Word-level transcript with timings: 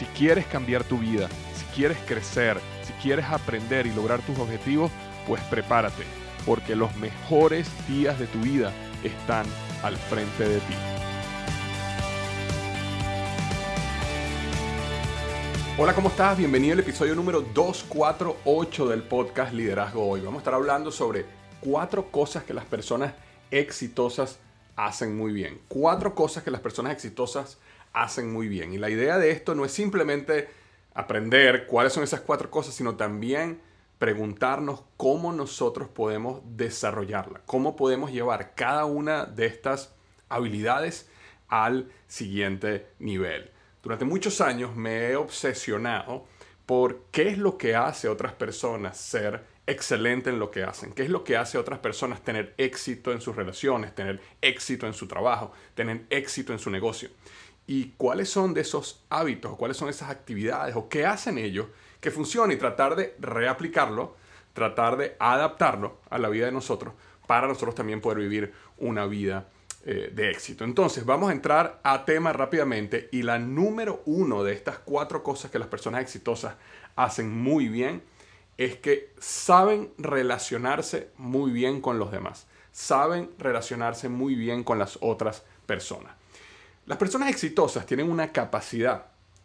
Si 0.00 0.06
quieres 0.06 0.46
cambiar 0.46 0.82
tu 0.82 0.96
vida, 0.96 1.28
si 1.54 1.62
quieres 1.74 1.98
crecer, 2.06 2.58
si 2.82 2.92
quieres 3.02 3.26
aprender 3.26 3.86
y 3.86 3.92
lograr 3.92 4.22
tus 4.22 4.38
objetivos, 4.38 4.90
pues 5.28 5.42
prepárate, 5.50 6.04
porque 6.46 6.74
los 6.74 6.96
mejores 6.96 7.68
días 7.86 8.18
de 8.18 8.26
tu 8.26 8.38
vida 8.38 8.72
están 9.04 9.44
al 9.82 9.98
frente 9.98 10.48
de 10.48 10.56
ti. 10.56 10.74
Hola, 15.76 15.94
¿cómo 15.94 16.08
estás? 16.08 16.38
Bienvenido 16.38 16.72
al 16.72 16.80
episodio 16.80 17.14
número 17.14 17.42
248 17.42 18.88
del 18.88 19.02
podcast 19.02 19.52
Liderazgo 19.52 20.08
Hoy. 20.08 20.22
Vamos 20.22 20.36
a 20.36 20.40
estar 20.40 20.54
hablando 20.54 20.90
sobre 20.90 21.26
cuatro 21.60 22.10
cosas 22.10 22.44
que 22.44 22.54
las 22.54 22.64
personas 22.64 23.12
exitosas 23.50 24.38
hacen 24.76 25.14
muy 25.14 25.34
bien. 25.34 25.60
Cuatro 25.68 26.14
cosas 26.14 26.42
que 26.42 26.50
las 26.50 26.62
personas 26.62 26.94
exitosas 26.94 27.58
hacen 27.92 28.32
muy 28.32 28.48
bien. 28.48 28.72
Y 28.72 28.78
la 28.78 28.90
idea 28.90 29.18
de 29.18 29.30
esto 29.30 29.54
no 29.54 29.64
es 29.64 29.72
simplemente 29.72 30.48
aprender 30.94 31.66
cuáles 31.66 31.92
son 31.92 32.04
esas 32.04 32.20
cuatro 32.20 32.50
cosas, 32.50 32.74
sino 32.74 32.96
también 32.96 33.60
preguntarnos 33.98 34.82
cómo 34.96 35.32
nosotros 35.32 35.88
podemos 35.88 36.40
desarrollarla, 36.44 37.42
cómo 37.44 37.76
podemos 37.76 38.10
llevar 38.12 38.54
cada 38.54 38.86
una 38.86 39.26
de 39.26 39.46
estas 39.46 39.94
habilidades 40.28 41.08
al 41.48 41.90
siguiente 42.06 42.86
nivel. 42.98 43.50
Durante 43.82 44.04
muchos 44.04 44.40
años 44.40 44.74
me 44.74 45.10
he 45.10 45.16
obsesionado 45.16 46.26
por 46.64 47.04
qué 47.10 47.28
es 47.28 47.38
lo 47.38 47.58
que 47.58 47.74
hace 47.74 48.08
a 48.08 48.12
otras 48.12 48.32
personas 48.32 48.96
ser 48.96 49.44
excelente 49.66 50.30
en 50.30 50.38
lo 50.38 50.50
que 50.50 50.62
hacen, 50.62 50.92
qué 50.92 51.02
es 51.02 51.10
lo 51.10 51.22
que 51.22 51.36
hace 51.36 51.58
a 51.58 51.60
otras 51.60 51.80
personas 51.80 52.22
tener 52.22 52.54
éxito 52.56 53.12
en 53.12 53.20
sus 53.20 53.36
relaciones, 53.36 53.94
tener 53.94 54.20
éxito 54.40 54.86
en 54.86 54.94
su 54.94 55.06
trabajo, 55.08 55.52
tener 55.74 56.06
éxito 56.10 56.52
en 56.52 56.58
su 56.58 56.70
negocio 56.70 57.10
y 57.70 57.94
cuáles 57.96 58.28
son 58.28 58.52
de 58.52 58.62
esos 58.62 59.04
hábitos, 59.10 59.54
cuáles 59.54 59.76
son 59.76 59.88
esas 59.88 60.10
actividades 60.10 60.74
o 60.74 60.88
qué 60.88 61.06
hacen 61.06 61.38
ellos 61.38 61.66
que 62.00 62.10
funcione 62.10 62.54
y 62.54 62.56
tratar 62.56 62.96
de 62.96 63.14
reaplicarlo, 63.20 64.16
tratar 64.52 64.96
de 64.96 65.14
adaptarlo 65.20 66.00
a 66.10 66.18
la 66.18 66.28
vida 66.30 66.46
de 66.46 66.52
nosotros 66.52 66.94
para 67.28 67.46
nosotros 67.46 67.76
también 67.76 68.00
poder 68.00 68.18
vivir 68.18 68.52
una 68.78 69.06
vida 69.06 69.50
eh, 69.86 70.10
de 70.12 70.32
éxito. 70.32 70.64
Entonces 70.64 71.04
vamos 71.06 71.30
a 71.30 71.32
entrar 71.32 71.78
a 71.84 72.04
tema 72.04 72.32
rápidamente 72.32 73.08
y 73.12 73.22
la 73.22 73.38
número 73.38 74.02
uno 74.04 74.42
de 74.42 74.52
estas 74.52 74.80
cuatro 74.80 75.22
cosas 75.22 75.52
que 75.52 75.60
las 75.60 75.68
personas 75.68 76.02
exitosas 76.02 76.56
hacen 76.96 77.30
muy 77.30 77.68
bien 77.68 78.02
es 78.58 78.78
que 78.78 79.12
saben 79.20 79.92
relacionarse 79.96 81.10
muy 81.18 81.52
bien 81.52 81.80
con 81.80 82.00
los 82.00 82.10
demás, 82.10 82.48
saben 82.72 83.30
relacionarse 83.38 84.08
muy 84.08 84.34
bien 84.34 84.64
con 84.64 84.80
las 84.80 84.98
otras 85.00 85.44
personas. 85.66 86.18
Las 86.90 86.98
personas 86.98 87.30
exitosas 87.30 87.86
tienen 87.86 88.10
una 88.10 88.32
capacidad, 88.32 89.04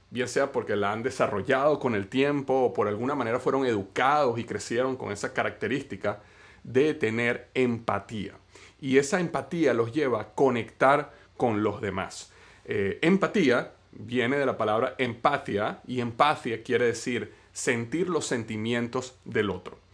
bien 0.09 0.27
sea 0.27 0.51
porque 0.51 0.75
la 0.75 0.91
han 0.91 1.03
desarrollado 1.03 1.79
con 1.79 1.93
el 1.93 2.07
tiempo 2.07 2.55
o 2.55 2.73
por 2.73 2.87
alguna 2.87 3.13
manera 3.13 3.39
fueron 3.39 3.67
educados 3.67 4.39
y 4.39 4.45
crecieron 4.45 4.95
con 4.95 5.11
esa 5.11 5.31
característica 5.31 6.23
de 6.63 6.95
tener 6.95 7.49
empatía. 7.53 8.33
Y 8.81 8.97
esa 8.97 9.19
empatía 9.19 9.75
los 9.75 9.91
lleva 9.93 10.21
a 10.21 10.29
conectar 10.33 11.13
con 11.37 11.61
los 11.61 11.81
demás. 11.81 12.31
Eh, 12.65 12.97
empatía 13.03 13.73
viene 13.91 14.37
de 14.37 14.47
la 14.47 14.57
palabra 14.57 14.95
empatía 14.97 15.81
y 15.85 16.01
empatía 16.01 16.63
quiere 16.63 16.85
decir 16.85 17.31
sentir 17.53 18.09
los 18.09 18.25
sentimientos 18.25 19.19
del 19.23 19.51
otro. 19.51 19.84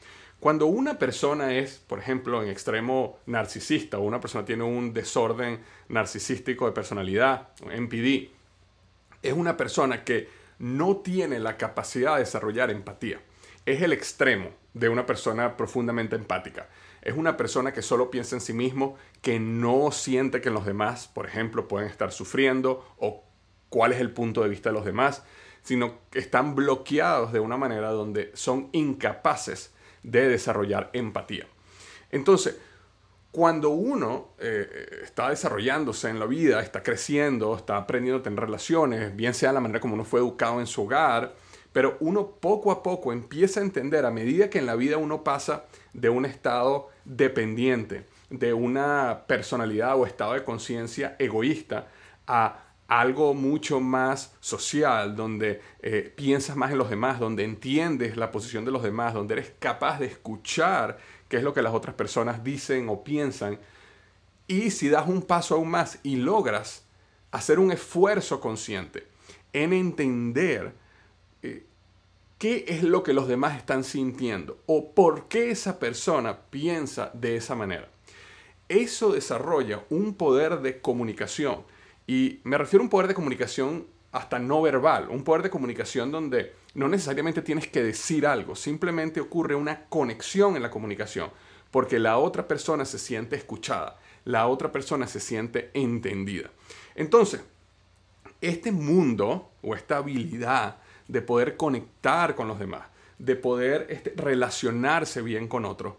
Cuando 0.42 0.66
una 0.66 0.98
persona 0.98 1.54
es, 1.54 1.78
por 1.78 2.00
ejemplo, 2.00 2.42
en 2.42 2.50
extremo 2.50 3.20
narcisista 3.28 4.00
o 4.00 4.02
una 4.02 4.20
persona 4.20 4.44
tiene 4.44 4.64
un 4.64 4.92
desorden 4.92 5.60
narcisístico 5.88 6.66
de 6.66 6.72
personalidad, 6.72 7.50
NPD, 7.72 8.32
es 9.22 9.34
una 9.34 9.56
persona 9.56 10.04
que 10.04 10.28
no 10.58 10.98
tiene 10.98 11.38
la 11.38 11.58
capacidad 11.58 12.16
de 12.16 12.22
desarrollar 12.22 12.72
empatía. 12.72 13.22
Es 13.68 13.84
el 13.84 13.94
extremo 13.94 14.50
de 14.74 14.90
una 14.90 15.06
persona 15.06 15.56
profundamente 15.56 16.16
empática. 16.16 16.70
Es 17.04 17.16
una 17.16 17.38
persona 17.38 17.72
que 17.72 17.84
solo 17.84 18.10
piensa 18.10 18.36
en 18.36 18.42
sí 18.42 18.54
mismo, 18.54 18.98
que 19.22 19.40
no 19.40 19.92
siente 19.92 20.42
que 20.42 20.50
los 20.50 20.66
demás, 20.66 21.08
por 21.08 21.28
ejemplo, 21.28 21.68
pueden 21.68 21.88
estar 21.88 22.12
sufriendo 22.12 22.96
o 22.98 23.24
cuál 23.70 23.92
es 23.92 24.00
el 24.00 24.10
punto 24.10 24.42
de 24.42 24.50
vista 24.50 24.70
de 24.70 24.74
los 24.74 24.86
demás, 24.86 25.22
sino 25.62 26.00
que 26.10 26.18
están 26.18 26.56
bloqueados 26.56 27.32
de 27.32 27.40
una 27.40 27.58
manera 27.58 27.92
donde 27.92 28.32
son 28.34 28.70
incapaces 28.72 29.71
de 30.04 30.28
desarrollar 30.28 30.90
empatía. 30.94 31.48
Entonces, 32.12 32.58
cuando 33.32 33.70
uno 33.70 34.30
eh, 34.40 35.02
está 35.04 35.30
desarrollándose 35.30 36.10
en 36.10 36.20
la 36.20 36.26
vida, 36.26 36.62
está 36.62 36.84
creciendo, 36.84 37.56
está 37.56 37.78
aprendiendo 37.78 38.20
a 38.20 38.24
tener 38.24 38.40
relaciones, 38.40 39.16
bien 39.16 39.34
sea 39.34 39.54
la 39.54 39.62
manera 39.62 39.80
como 39.80 39.94
uno 39.94 40.04
fue 40.04 40.20
educado 40.20 40.60
en 40.60 40.68
su 40.68 40.84
hogar, 40.84 41.34
pero 41.72 41.96
uno 42.02 42.28
poco 42.28 42.72
a 42.72 42.84
poco 42.84 43.14
empieza 43.14 43.62
a 43.62 43.64
entender 43.64 44.06
a 44.06 44.12
medida 44.12 44.50
que 44.50 44.60
en 44.60 44.66
la 44.66 44.76
vida 44.76 44.98
uno 44.98 45.24
pasa 45.24 45.64
de 45.94 46.10
un 46.10 46.26
estado 46.26 46.90
dependiente, 47.06 48.06
de 48.30 48.54
una 48.54 49.24
personalidad 49.28 49.98
o 49.98 50.06
estado 50.06 50.34
de 50.34 50.44
conciencia 50.44 51.16
egoísta 51.18 51.88
a 52.28 52.71
algo 52.92 53.34
mucho 53.34 53.80
más 53.80 54.36
social, 54.42 55.16
donde 55.16 55.62
eh, 55.82 56.12
piensas 56.14 56.58
más 56.58 56.74
en 56.74 56.78
los 56.78 56.90
demás, 56.90 57.22
donde 57.22 57.46
entiendes 57.46 58.18
la 58.18 58.32
posición 58.32 58.66
de 58.66 58.72
los 58.72 58.84
demás, 58.84 59.14
donde 59.14 59.36
eres 59.36 59.54
capaz 59.60 60.00
de 60.00 60.08
escuchar 60.08 60.98
qué 61.30 61.38
es 61.38 61.44
lo 61.44 61.54
que 61.54 61.62
las 61.62 61.74
otras 61.74 61.96
personas 61.96 62.44
dicen 62.44 62.90
o 62.90 63.02
piensan. 63.02 63.60
Y 64.46 64.72
si 64.72 64.90
das 64.90 65.08
un 65.08 65.22
paso 65.22 65.56
aún 65.56 65.70
más 65.70 66.00
y 66.04 66.18
logras 66.18 66.84
hacer 67.32 67.60
un 67.60 67.72
esfuerzo 67.72 68.42
consciente 68.42 69.08
en 69.54 69.72
entender 69.72 70.74
eh, 71.44 71.66
qué 72.40 72.66
es 72.68 72.84
lo 72.84 73.04
que 73.04 73.14
los 73.14 73.30
demás 73.30 73.56
están 73.56 73.86
sintiendo 73.86 74.62
o 74.66 74.92
por 74.94 75.30
qué 75.30 75.52
esa 75.52 75.80
persona 75.80 76.42
piensa 76.50 77.10
de 77.14 77.38
esa 77.38 77.56
manera. 77.56 77.88
Eso 78.68 79.14
desarrolla 79.14 79.86
un 79.90 80.14
poder 80.14 80.60
de 80.60 80.82
comunicación 80.82 81.64
y 82.08 82.40
me 82.44 82.58
refiero 82.58 82.82
a 82.82 82.86
un 82.86 82.90
poder 82.90 83.08
de 83.08 83.14
comunicación 83.14 83.88
hasta 84.12 84.40
no 84.40 84.62
verbal, 84.62 85.10
un 85.10 85.24
poder 85.24 85.44
de 85.44 85.50
comunicación 85.50 86.12
donde 86.12 86.54
no 86.74 86.88
necesariamente 86.88 87.42
tienes 87.42 87.68
que 87.68 87.84
decir 87.84 88.26
algo, 88.26 88.56
simplemente 88.56 89.22
ocurre 89.22 89.56
una 89.56 89.86
conexión 89.86 90.56
en 90.56 90.62
la 90.62 90.72
comunicación, 90.72 91.30
porque 91.72 92.00
la 92.00 92.18
otra 92.18 92.48
persona 92.48 92.86
se 92.86 93.00
siente 93.00 93.36
escuchada, 93.36 93.98
la 94.26 94.48
otra 94.48 94.72
persona 94.72 95.08
se 95.08 95.20
siente 95.20 95.72
entendida. 95.74 96.52
Entonces, 96.96 97.42
este 98.42 98.72
mundo 98.72 99.52
o 99.62 99.76
esta 99.76 99.98
habilidad 99.98 100.78
de 101.08 101.22
poder 101.22 101.56
conectar 101.56 102.36
con 102.36 102.48
los 102.48 102.60
demás, 102.60 102.84
de 103.18 103.36
poder 103.36 103.88
este, 103.90 104.14
relacionarse 104.16 105.22
bien 105.22 105.48
con 105.48 105.66
otros, 105.66 105.96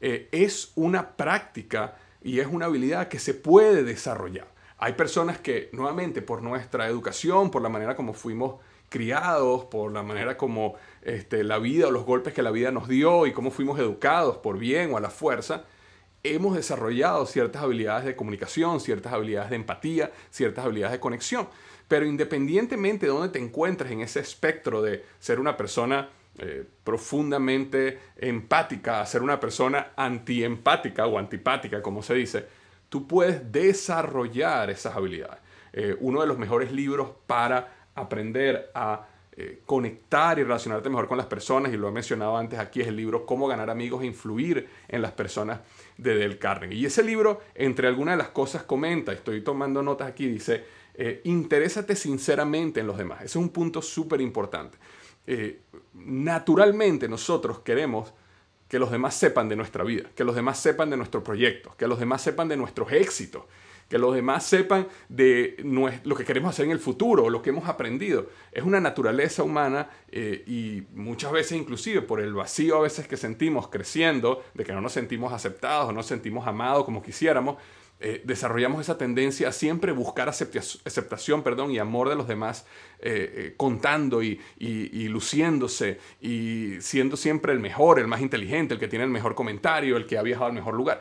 eh, 0.00 0.28
es 0.32 0.72
una 0.74 1.16
práctica 1.16 1.96
y 2.22 2.40
es 2.40 2.46
una 2.46 2.66
habilidad 2.66 3.08
que 3.08 3.18
se 3.18 3.34
puede 3.34 3.84
desarrollar. 3.84 4.51
Hay 4.84 4.94
personas 4.94 5.38
que, 5.38 5.68
nuevamente, 5.70 6.22
por 6.22 6.42
nuestra 6.42 6.88
educación, 6.88 7.52
por 7.52 7.62
la 7.62 7.68
manera 7.68 7.94
como 7.94 8.14
fuimos 8.14 8.56
criados, 8.88 9.66
por 9.66 9.92
la 9.92 10.02
manera 10.02 10.36
como 10.36 10.74
este, 11.02 11.44
la 11.44 11.60
vida 11.60 11.86
o 11.86 11.92
los 11.92 12.04
golpes 12.04 12.34
que 12.34 12.42
la 12.42 12.50
vida 12.50 12.72
nos 12.72 12.88
dio 12.88 13.28
y 13.28 13.32
cómo 13.32 13.52
fuimos 13.52 13.78
educados 13.78 14.38
por 14.38 14.58
bien 14.58 14.92
o 14.92 14.96
a 14.96 15.00
la 15.00 15.10
fuerza, 15.10 15.66
hemos 16.24 16.56
desarrollado 16.56 17.26
ciertas 17.26 17.62
habilidades 17.62 18.06
de 18.06 18.16
comunicación, 18.16 18.80
ciertas 18.80 19.12
habilidades 19.12 19.50
de 19.50 19.56
empatía, 19.56 20.10
ciertas 20.30 20.64
habilidades 20.64 20.94
de 20.94 20.98
conexión. 21.00 21.48
Pero 21.86 22.04
independientemente 22.04 23.06
de 23.06 23.12
dónde 23.12 23.28
te 23.28 23.38
encuentres 23.38 23.92
en 23.92 24.00
ese 24.00 24.18
espectro 24.18 24.82
de 24.82 25.04
ser 25.20 25.38
una 25.38 25.56
persona 25.56 26.10
eh, 26.38 26.64
profundamente 26.82 28.00
empática 28.16 29.00
a 29.00 29.06
ser 29.06 29.22
una 29.22 29.38
persona 29.38 29.92
antiempática 29.94 31.06
o 31.06 31.18
antipática, 31.18 31.80
como 31.82 32.02
se 32.02 32.14
dice, 32.14 32.61
tú 32.92 33.06
puedes 33.06 33.50
desarrollar 33.50 34.68
esas 34.68 34.94
habilidades. 34.94 35.38
Eh, 35.72 35.96
uno 36.00 36.20
de 36.20 36.26
los 36.26 36.36
mejores 36.36 36.70
libros 36.72 37.08
para 37.26 37.86
aprender 37.94 38.70
a 38.74 39.08
eh, 39.34 39.62
conectar 39.64 40.38
y 40.38 40.42
relacionarte 40.42 40.90
mejor 40.90 41.08
con 41.08 41.16
las 41.16 41.24
personas, 41.24 41.72
y 41.72 41.78
lo 41.78 41.88
he 41.88 41.90
mencionado 41.90 42.36
antes 42.36 42.58
aquí, 42.58 42.82
es 42.82 42.88
el 42.88 42.96
libro 42.96 43.24
Cómo 43.24 43.48
ganar 43.48 43.70
amigos 43.70 44.02
e 44.02 44.06
influir 44.06 44.68
en 44.88 45.00
las 45.00 45.12
personas 45.12 45.60
de 45.96 46.16
Del 46.16 46.38
Carnegie. 46.38 46.76
Y 46.76 46.84
ese 46.84 47.02
libro, 47.02 47.40
entre 47.54 47.88
algunas 47.88 48.12
de 48.12 48.24
las 48.24 48.28
cosas, 48.28 48.64
comenta, 48.64 49.10
estoy 49.10 49.40
tomando 49.40 49.82
notas 49.82 50.08
aquí, 50.08 50.26
dice, 50.26 50.62
eh, 50.92 51.22
interésate 51.24 51.96
sinceramente 51.96 52.80
en 52.80 52.88
los 52.88 52.98
demás. 52.98 53.20
Ese 53.20 53.24
es 53.24 53.36
un 53.36 53.48
punto 53.48 53.80
súper 53.80 54.20
importante. 54.20 54.76
Naturalmente 55.94 57.08
nosotros 57.08 57.60
queremos 57.60 58.12
que 58.72 58.78
los 58.78 58.90
demás 58.90 59.14
sepan 59.14 59.50
de 59.50 59.54
nuestra 59.54 59.84
vida, 59.84 60.08
que 60.16 60.24
los 60.24 60.34
demás 60.34 60.58
sepan 60.58 60.88
de 60.88 60.96
nuestros 60.96 61.22
proyectos, 61.22 61.74
que 61.76 61.86
los 61.86 61.98
demás 61.98 62.22
sepan 62.22 62.48
de 62.48 62.56
nuestros 62.56 62.90
éxitos, 62.90 63.42
que 63.86 63.98
los 63.98 64.14
demás 64.14 64.46
sepan 64.46 64.88
de 65.10 65.58
lo 66.04 66.16
que 66.16 66.24
queremos 66.24 66.54
hacer 66.54 66.64
en 66.64 66.70
el 66.70 66.78
futuro, 66.78 67.28
lo 67.28 67.42
que 67.42 67.50
hemos 67.50 67.68
aprendido. 67.68 68.30
Es 68.50 68.64
una 68.64 68.80
naturaleza 68.80 69.42
humana 69.42 69.90
eh, 70.10 70.42
y 70.46 70.84
muchas 70.94 71.32
veces 71.32 71.58
inclusive 71.58 72.00
por 72.00 72.18
el 72.18 72.32
vacío 72.32 72.78
a 72.78 72.80
veces 72.80 73.06
que 73.06 73.18
sentimos 73.18 73.68
creciendo, 73.68 74.42
de 74.54 74.64
que 74.64 74.72
no 74.72 74.80
nos 74.80 74.92
sentimos 74.92 75.34
aceptados 75.34 75.90
o 75.90 75.92
no 75.92 75.98
nos 75.98 76.06
sentimos 76.06 76.46
amados 76.46 76.86
como 76.86 77.02
quisiéramos, 77.02 77.58
eh, 78.02 78.22
desarrollamos 78.24 78.80
esa 78.80 78.98
tendencia 78.98 79.48
a 79.48 79.52
siempre 79.52 79.92
buscar 79.92 80.28
aceptación 80.28 81.42
perdón, 81.42 81.70
y 81.70 81.78
amor 81.78 82.08
de 82.08 82.16
los 82.16 82.26
demás, 82.26 82.66
eh, 82.98 83.54
contando 83.56 84.22
y, 84.22 84.40
y, 84.58 85.08
luciéndose 85.08 85.98
y 86.20 86.80
siendo 86.80 87.16
siempre 87.16 87.52
el 87.52 87.60
mejor, 87.60 87.98
el 87.98 88.08
más 88.08 88.20
inteligente, 88.20 88.74
el 88.74 88.80
que 88.80 88.88
tiene 88.88 89.04
el 89.04 89.10
mejor 89.10 89.34
comentario, 89.34 89.96
el 89.96 90.06
que 90.06 90.18
ha 90.18 90.22
viajado 90.22 90.46
al 90.46 90.52
mejor 90.52 90.74
lugar 90.74 91.00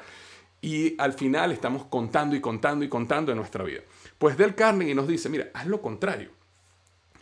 y 0.62 0.96
al 1.00 1.14
final 1.14 1.52
estamos 1.52 1.86
contando 1.86 2.36
y 2.36 2.42
contando 2.42 2.86
y 2.86 2.90
contando 2.90 3.32
en 3.32 3.38
nuestra 3.40 3.64
vida. 3.64 3.82
Pues 4.18 4.38
Del 4.38 4.54
Carnegie 4.54 4.94
nos 4.94 5.08
dice, 5.08 5.28
mira, 5.28 5.50
haz 5.54 5.66
lo 5.66 5.82
contrario. 5.82 6.30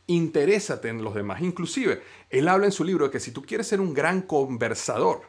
Interésate 0.08 0.90
en 0.90 1.04
los 1.04 1.16
demás. 1.16 1.42
Inclusive, 1.42 2.02
él 2.30 2.48
habla 2.50 2.66
en 2.66 2.72
su 2.74 2.84
libro 2.84 3.06
de 3.06 3.12
que 3.12 3.20
si 3.20 3.32
tú 3.32 3.44
quieres 3.44 3.68
ser 3.68 3.80
un 3.80 3.94
gran 3.94 4.24
conversador, 4.24 5.22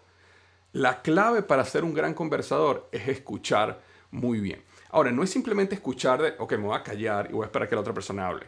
la 0.72 1.02
clave 1.02 1.42
para 1.42 1.64
ser 1.64 1.84
un 1.84 1.94
gran 1.94 2.14
conversador 2.14 2.88
es 2.90 3.06
escuchar 3.06 3.80
muy 4.10 4.40
bien. 4.40 4.62
Ahora, 4.90 5.12
no 5.12 5.22
es 5.22 5.30
simplemente 5.30 5.74
escuchar 5.74 6.22
de, 6.22 6.34
ok, 6.38 6.52
me 6.52 6.66
voy 6.66 6.76
a 6.76 6.82
callar 6.82 7.28
y 7.30 7.32
voy 7.32 7.44
a 7.44 7.46
esperar 7.46 7.68
que 7.68 7.74
la 7.74 7.80
otra 7.80 7.94
persona 7.94 8.26
hable. 8.26 8.46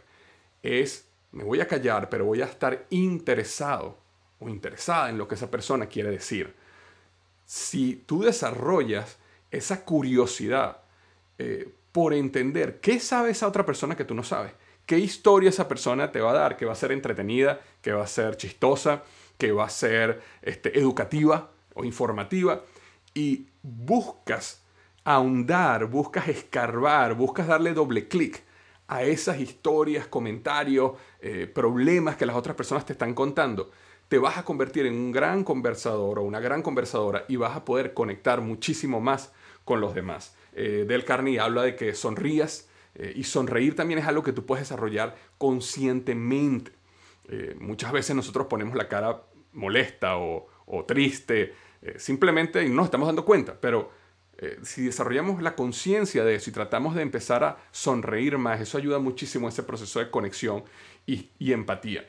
Es, 0.62 1.06
me 1.31 1.44
voy 1.44 1.61
a 1.61 1.69
callar, 1.69 2.09
pero 2.09 2.25
voy 2.25 2.43
a 2.43 2.47
estar 2.47 2.87
interesado 2.91 3.99
o 4.38 4.49
interesada 4.49 5.09
en 5.09 5.19
lo 5.19 5.29
que 5.29 5.37
esa 5.37 5.50
persona 5.50 5.87
quiere 5.87 6.11
decir. 6.11 6.55
Si 7.47 8.03
tú 8.06 8.23
desarrollas 8.23 9.19
esa 9.50 9.85
curiosidad 9.85 10.79
eh, 11.38 11.73
por 11.93 12.15
entender 12.15 12.81
qué 12.81 12.99
sabe 12.99 13.31
esa 13.31 13.47
otra 13.47 13.67
persona 13.67 13.97
que 13.97 14.05
tú 14.05 14.15
no 14.15 14.25
sabes. 14.25 14.53
¿Qué 14.87 14.99
historia 14.99 15.50
esa 15.50 15.69
persona 15.69 16.11
te 16.11 16.20
va 16.20 16.31
a 16.31 16.35
dar? 16.35 16.56
Que 16.56 16.65
va 16.65 16.73
a 16.73 16.76
ser 16.76 16.91
entretenida, 16.91 17.61
que 17.82 17.93
va 17.93 18.03
a 18.03 18.06
ser 18.06 18.37
chistosa, 18.37 19.05
que 19.38 19.53
va 19.53 19.67
a 19.67 19.70
ser 19.70 20.23
este, 20.41 20.79
educativa 20.79 21.50
o 21.75 21.85
informativa. 21.85 22.62
Y 23.15 23.47
buscas 23.62 24.62
ahondar, 25.04 25.87
buscas 25.87 26.28
escarbar, 26.28 27.14
buscas 27.14 27.46
darle 27.46 27.75
doble 27.75 28.08
clic 28.08 28.43
a 28.88 29.02
esas 29.02 29.40
historias, 29.40 30.06
comentarios, 30.06 30.93
eh, 31.20 31.46
problemas 31.46 32.16
que 32.16 32.26
las 32.26 32.37
otras 32.37 32.56
personas 32.56 32.84
te 32.84 32.93
están 32.93 33.14
contando 33.14 33.70
te 34.12 34.19
vas 34.19 34.37
a 34.37 34.44
convertir 34.44 34.84
en 34.84 34.93
un 34.93 35.10
gran 35.10 35.43
conversador 35.43 36.19
o 36.19 36.22
una 36.22 36.38
gran 36.38 36.60
conversadora 36.60 37.25
y 37.28 37.37
vas 37.37 37.56
a 37.56 37.64
poder 37.64 37.94
conectar 37.94 38.43
muchísimo 38.43 39.00
más 39.00 39.32
con 39.64 39.81
los 39.81 39.94
demás. 39.94 40.37
Eh, 40.52 40.84
Del 40.87 41.06
Carney 41.06 41.38
habla 41.38 41.62
de 41.62 41.76
que 41.76 41.94
sonrías 41.94 42.69
eh, 42.94 43.14
y 43.16 43.25
sonreír 43.25 43.75
también 43.75 44.00
es 44.00 44.06
algo 44.06 44.22
que 44.22 44.34
tú 44.34 44.44
puedes 44.44 44.69
desarrollar 44.69 45.16
conscientemente. 45.38 46.72
Eh, 47.31 47.56
muchas 47.58 47.90
veces 47.90 48.14
nosotros 48.14 48.48
ponemos 48.48 48.76
la 48.76 48.87
cara 48.87 49.22
molesta 49.55 50.19
o, 50.19 50.46
o 50.66 50.84
triste, 50.84 51.55
simplemente 51.96 52.62
y 52.62 52.69
no 52.69 52.75
nos 52.75 52.84
estamos 52.84 53.08
dando 53.08 53.25
cuenta, 53.25 53.58
pero 53.58 53.93
si 54.62 54.85
desarrollamos 54.85 55.43
la 55.43 55.55
conciencia 55.55 56.25
de 56.25 56.35
eso 56.35 56.50
y 56.50 56.53
tratamos 56.53 56.94
de 56.94 57.03
empezar 57.03 57.44
a 57.44 57.59
sonreír 57.71 58.39
más, 58.39 58.61
eso 58.61 58.79
ayuda 58.79 58.99
muchísimo 58.99 59.47
en 59.47 59.53
ese 59.53 59.62
proceso 59.62 60.00
de 60.00 60.11
conexión 60.11 60.65
y, 61.06 61.31
empatía. 61.53 62.05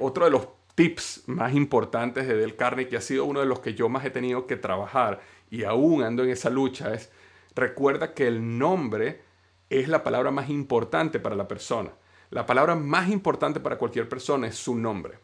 otro 0.00 0.24
de 0.26 0.30
los 0.30 0.48
tips 0.74 1.24
más 1.26 1.54
importantes 1.54 2.28
de 2.28 2.36
Del 2.36 2.54
Carnegie, 2.54 2.88
que 2.88 2.96
ha 2.96 3.00
sido 3.00 3.24
uno 3.24 3.40
de 3.40 3.46
los 3.46 3.58
que 3.58 3.74
yo 3.74 3.88
más 3.88 4.04
he 4.04 4.10
tenido 4.10 4.46
que 4.46 4.56
trabajar 4.56 5.20
y 5.50 5.64
aún 5.64 6.02
ando 6.02 6.22
en 6.22 6.30
esa 6.30 6.50
lucha, 6.50 6.94
es 6.94 7.10
recuerda 7.56 8.14
que 8.14 8.28
el 8.28 8.58
nombre 8.58 9.22
es 9.70 9.88
la 9.88 10.02
palabra 10.02 10.30
más 10.30 10.48
importante 10.48 11.18
para 11.18 11.34
la 11.34 11.48
persona. 11.48 11.90
La 12.30 12.46
palabra 12.46 12.74
más 12.74 13.08
importante 13.08 13.58
para 13.58 13.78
cualquier 13.78 14.08
persona 14.08 14.46
es 14.46 14.56
su 14.56 14.76
nombre. 14.76 15.18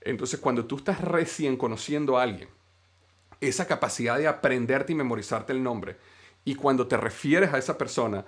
Entonces, 0.00 0.38
cuando 0.40 0.66
tú 0.66 0.76
estás 0.76 1.00
recién 1.00 1.56
conociendo 1.56 2.16
a 2.16 2.22
alguien, 2.22 2.48
esa 3.40 3.66
capacidad 3.66 4.18
de 4.18 4.28
aprenderte 4.28 4.92
y 4.92 4.96
memorizarte 4.96 5.52
el 5.52 5.62
nombre, 5.62 5.96
y 6.44 6.54
cuando 6.54 6.86
te 6.86 6.96
refieres 6.96 7.52
a 7.52 7.58
esa 7.58 7.76
persona, 7.76 8.24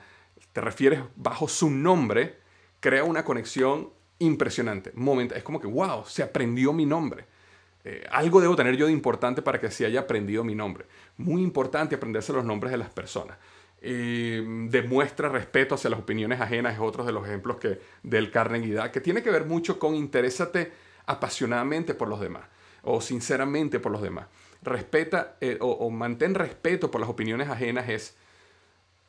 te 0.53 0.61
refieres 0.61 1.01
bajo 1.17 1.49
su 1.49 1.71
nombre, 1.71 2.39
crea 2.81 3.05
una 3.05 3.25
conexión 3.25 3.91
impresionante. 4.19 4.93
Momento, 4.95 5.35
es 5.35 5.43
como 5.43 5.61
que, 5.61 5.67
wow, 5.67 6.05
se 6.07 6.23
aprendió 6.23 6.73
mi 6.73 6.87
nombre. 6.87 7.27
Eh, 7.85 8.07
algo 8.11 8.41
debo 8.41 8.55
tener 8.55 8.77
yo 8.77 8.87
de 8.87 8.93
importante 8.93 9.43
para 9.43 9.59
que 9.59 9.71
se 9.71 9.85
haya 9.85 10.01
aprendido 10.01 10.45
mi 10.45 10.55
nombre. 10.55 10.87
Muy 11.17 11.43
importante 11.43 11.97
aprenderse 11.97 12.33
los 12.33 12.45
nombres 12.45 12.71
de 12.71 12.79
las 12.79 12.91
personas. 12.91 13.39
Demuestra 13.81 15.29
respeto 15.29 15.75
hacia 15.75 15.91
las 15.91 15.99
opiniones 15.99 16.41
ajenas, 16.41 16.75
es 16.75 16.81
otro 16.81 17.05
de 17.05 17.11
los 17.11 17.27
ejemplos 17.27 17.57
que 17.57 17.81
del 18.05 18.31
Carnegie 18.31 18.75
da, 18.75 18.93
que 18.93 19.01
tiene 19.01 19.25
que 19.25 19.31
ver 19.33 19.45
mucho 19.45 19.81
con 19.81 19.97
interésate 19.97 20.71
apasionadamente 21.07 21.93
por 21.95 22.07
los 22.07 22.21
demás 22.21 22.45
o 22.83 23.01
sinceramente 23.01 23.81
por 23.81 23.91
los 23.91 24.01
demás. 24.01 24.27
Respeta 24.63 25.37
eh, 25.41 25.59
o, 25.61 25.91
mantén 25.91 26.35
respeto 26.35 26.91
por 26.91 27.01
las 27.01 27.11
opiniones 27.11 27.49
ajenas 27.49 27.89
es, 27.89 28.17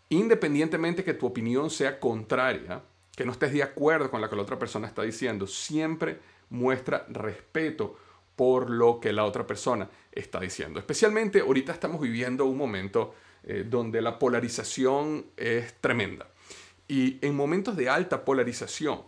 independientemente 0.09 1.03
que 1.03 1.13
tu 1.13 1.27
opinión 1.27 1.69
sea 1.69 2.00
contraria, 2.00 2.81
que 3.15 3.25
no 3.25 3.31
estés 3.31 3.53
de 3.53 3.61
acuerdo 3.61 4.09
con 4.09 4.21
lo 4.21 4.29
que 4.29 4.35
la 4.35 4.41
otra 4.41 4.57
persona 4.57 4.88
está 4.88 5.03
diciendo, 5.03 5.45
siempre 5.45 6.19
muestra 6.50 7.05
respeto 7.09 7.97
por 8.35 8.69
lo 8.69 9.00
que 9.00 9.13
la 9.13 9.25
otra 9.25 9.45
persona 9.45 9.89
está 10.11 10.39
diciendo. 10.39 10.79
Especialmente 10.79 11.41
ahorita 11.41 11.71
estamos 11.71 12.01
viviendo 12.01 12.45
un 12.45 12.57
momento 12.57 13.13
eh, 13.44 13.65
donde 13.67 14.01
la 14.01 14.17
polarización 14.17 15.27
es 15.38 15.73
tremenda. 15.75 16.27
Y 16.88 17.19
en 17.21 17.35
momentos 17.35 17.75
de 17.75 17.89
alta 17.89 18.25
polarización, 18.25 19.01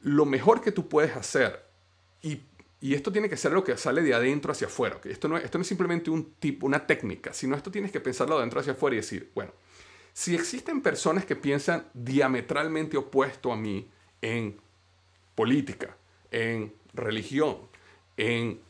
lo 0.00 0.26
mejor 0.26 0.60
que 0.60 0.72
tú 0.72 0.88
puedes 0.88 1.16
hacer, 1.16 1.64
y, 2.22 2.42
esto 2.94 3.12
tiene 3.12 3.28
que 3.28 3.36
ser 3.36 3.52
lo 3.52 3.62
que 3.62 3.76
sale 3.76 4.02
de 4.02 4.12
adentro 4.12 4.50
hacia 4.50 4.66
afuera, 4.66 5.00
no, 5.28 5.36
esto 5.36 5.58
no 5.58 5.62
es 5.62 5.68
simplemente 5.68 6.10
un 6.10 6.32
tipo, 6.34 6.66
una 6.66 6.84
técnica, 6.84 7.32
sino 7.32 7.54
esto 7.54 7.70
tienes 7.70 7.92
que 7.92 8.00
pensarlo 8.00 8.34
de 8.34 8.40
adentro 8.40 8.58
hacia 8.58 8.72
afuera 8.72 8.96
y 8.96 8.98
decir, 8.98 9.30
bueno, 9.36 9.52
si 10.12 10.34
existen 10.34 10.82
personas 10.82 11.24
que 11.24 11.36
piensan 11.36 11.86
diametralmente 11.94 12.96
opuesto 12.96 13.52
a 13.52 13.56
mí 13.56 13.88
en 14.20 14.56
política, 15.36 15.96
en 16.32 16.72
religión, 16.92 17.58
en 18.16 18.60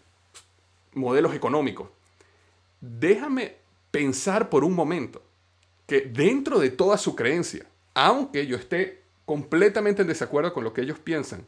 modelos 0.92 1.34
económicos, 1.34 1.88
déjame 2.82 3.56
pensar 3.90 4.50
por 4.50 4.62
un 4.62 4.74
momento 4.74 5.22
que 5.86 6.02
dentro 6.02 6.58
de 6.58 6.70
toda 6.70 6.98
su 6.98 7.16
creencia, 7.16 7.66
aunque 7.94 8.46
yo 8.46 8.56
esté 8.56 9.00
completamente 9.24 10.02
en 10.02 10.08
desacuerdo 10.08 10.52
con 10.52 10.64
lo 10.64 10.74
que 10.74 10.82
ellos 10.82 10.98
piensan, 10.98 11.46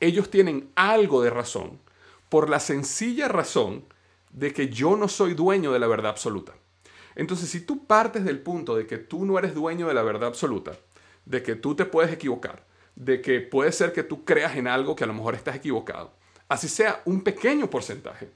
ellos 0.00 0.30
tienen 0.30 0.70
algo 0.74 1.22
de 1.22 1.30
razón 1.30 1.80
por 2.28 2.50
la 2.50 2.60
sencilla 2.60 3.28
razón 3.28 3.84
de 4.32 4.52
que 4.52 4.68
yo 4.68 4.96
no 4.96 5.08
soy 5.08 5.34
dueño 5.34 5.72
de 5.72 5.78
la 5.78 5.86
verdad 5.86 6.10
absoluta. 6.10 6.54
Entonces, 7.14 7.48
si 7.48 7.60
tú 7.60 7.86
partes 7.86 8.24
del 8.24 8.40
punto 8.40 8.76
de 8.76 8.86
que 8.86 8.98
tú 8.98 9.24
no 9.24 9.38
eres 9.38 9.54
dueño 9.54 9.88
de 9.88 9.94
la 9.94 10.02
verdad 10.02 10.28
absoluta, 10.28 10.72
de 11.24 11.42
que 11.42 11.54
tú 11.54 11.74
te 11.74 11.86
puedes 11.86 12.12
equivocar, 12.12 12.64
de 12.94 13.22
que 13.22 13.40
puede 13.40 13.72
ser 13.72 13.92
que 13.92 14.02
tú 14.02 14.24
creas 14.24 14.56
en 14.56 14.68
algo 14.68 14.94
que 14.94 15.04
a 15.04 15.06
lo 15.06 15.14
mejor 15.14 15.34
estás 15.34 15.56
equivocado, 15.56 16.12
así 16.48 16.68
sea 16.68 17.02
un 17.06 17.22
pequeño 17.22 17.70
porcentaje, 17.70 18.28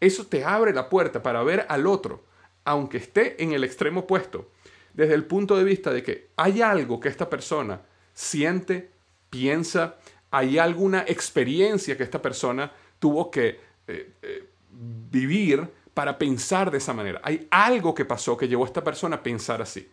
eso 0.00 0.26
te 0.26 0.44
abre 0.44 0.72
la 0.72 0.88
puerta 0.88 1.22
para 1.22 1.42
ver 1.42 1.66
al 1.68 1.86
otro, 1.86 2.24
aunque 2.64 2.96
esté 2.96 3.42
en 3.42 3.52
el 3.52 3.64
extremo 3.64 4.00
opuesto, 4.00 4.50
desde 4.94 5.14
el 5.14 5.24
punto 5.24 5.56
de 5.56 5.64
vista 5.64 5.92
de 5.92 6.02
que 6.02 6.28
hay 6.36 6.62
algo 6.62 7.00
que 7.00 7.08
esta 7.08 7.28
persona 7.28 7.82
siente, 8.14 8.90
piensa, 9.30 9.96
hay 10.32 10.58
alguna 10.58 11.04
experiencia 11.06 11.96
que 11.96 12.02
esta 12.02 12.20
persona 12.20 12.72
tuvo 12.98 13.30
que 13.30 13.60
eh, 13.86 14.14
eh, 14.22 14.48
vivir 14.70 15.68
para 15.92 16.16
pensar 16.16 16.70
de 16.70 16.78
esa 16.78 16.94
manera. 16.94 17.20
Hay 17.22 17.46
algo 17.50 17.94
que 17.94 18.06
pasó 18.06 18.36
que 18.36 18.48
llevó 18.48 18.64
a 18.64 18.66
esta 18.66 18.82
persona 18.82 19.16
a 19.16 19.22
pensar 19.22 19.60
así. 19.60 19.88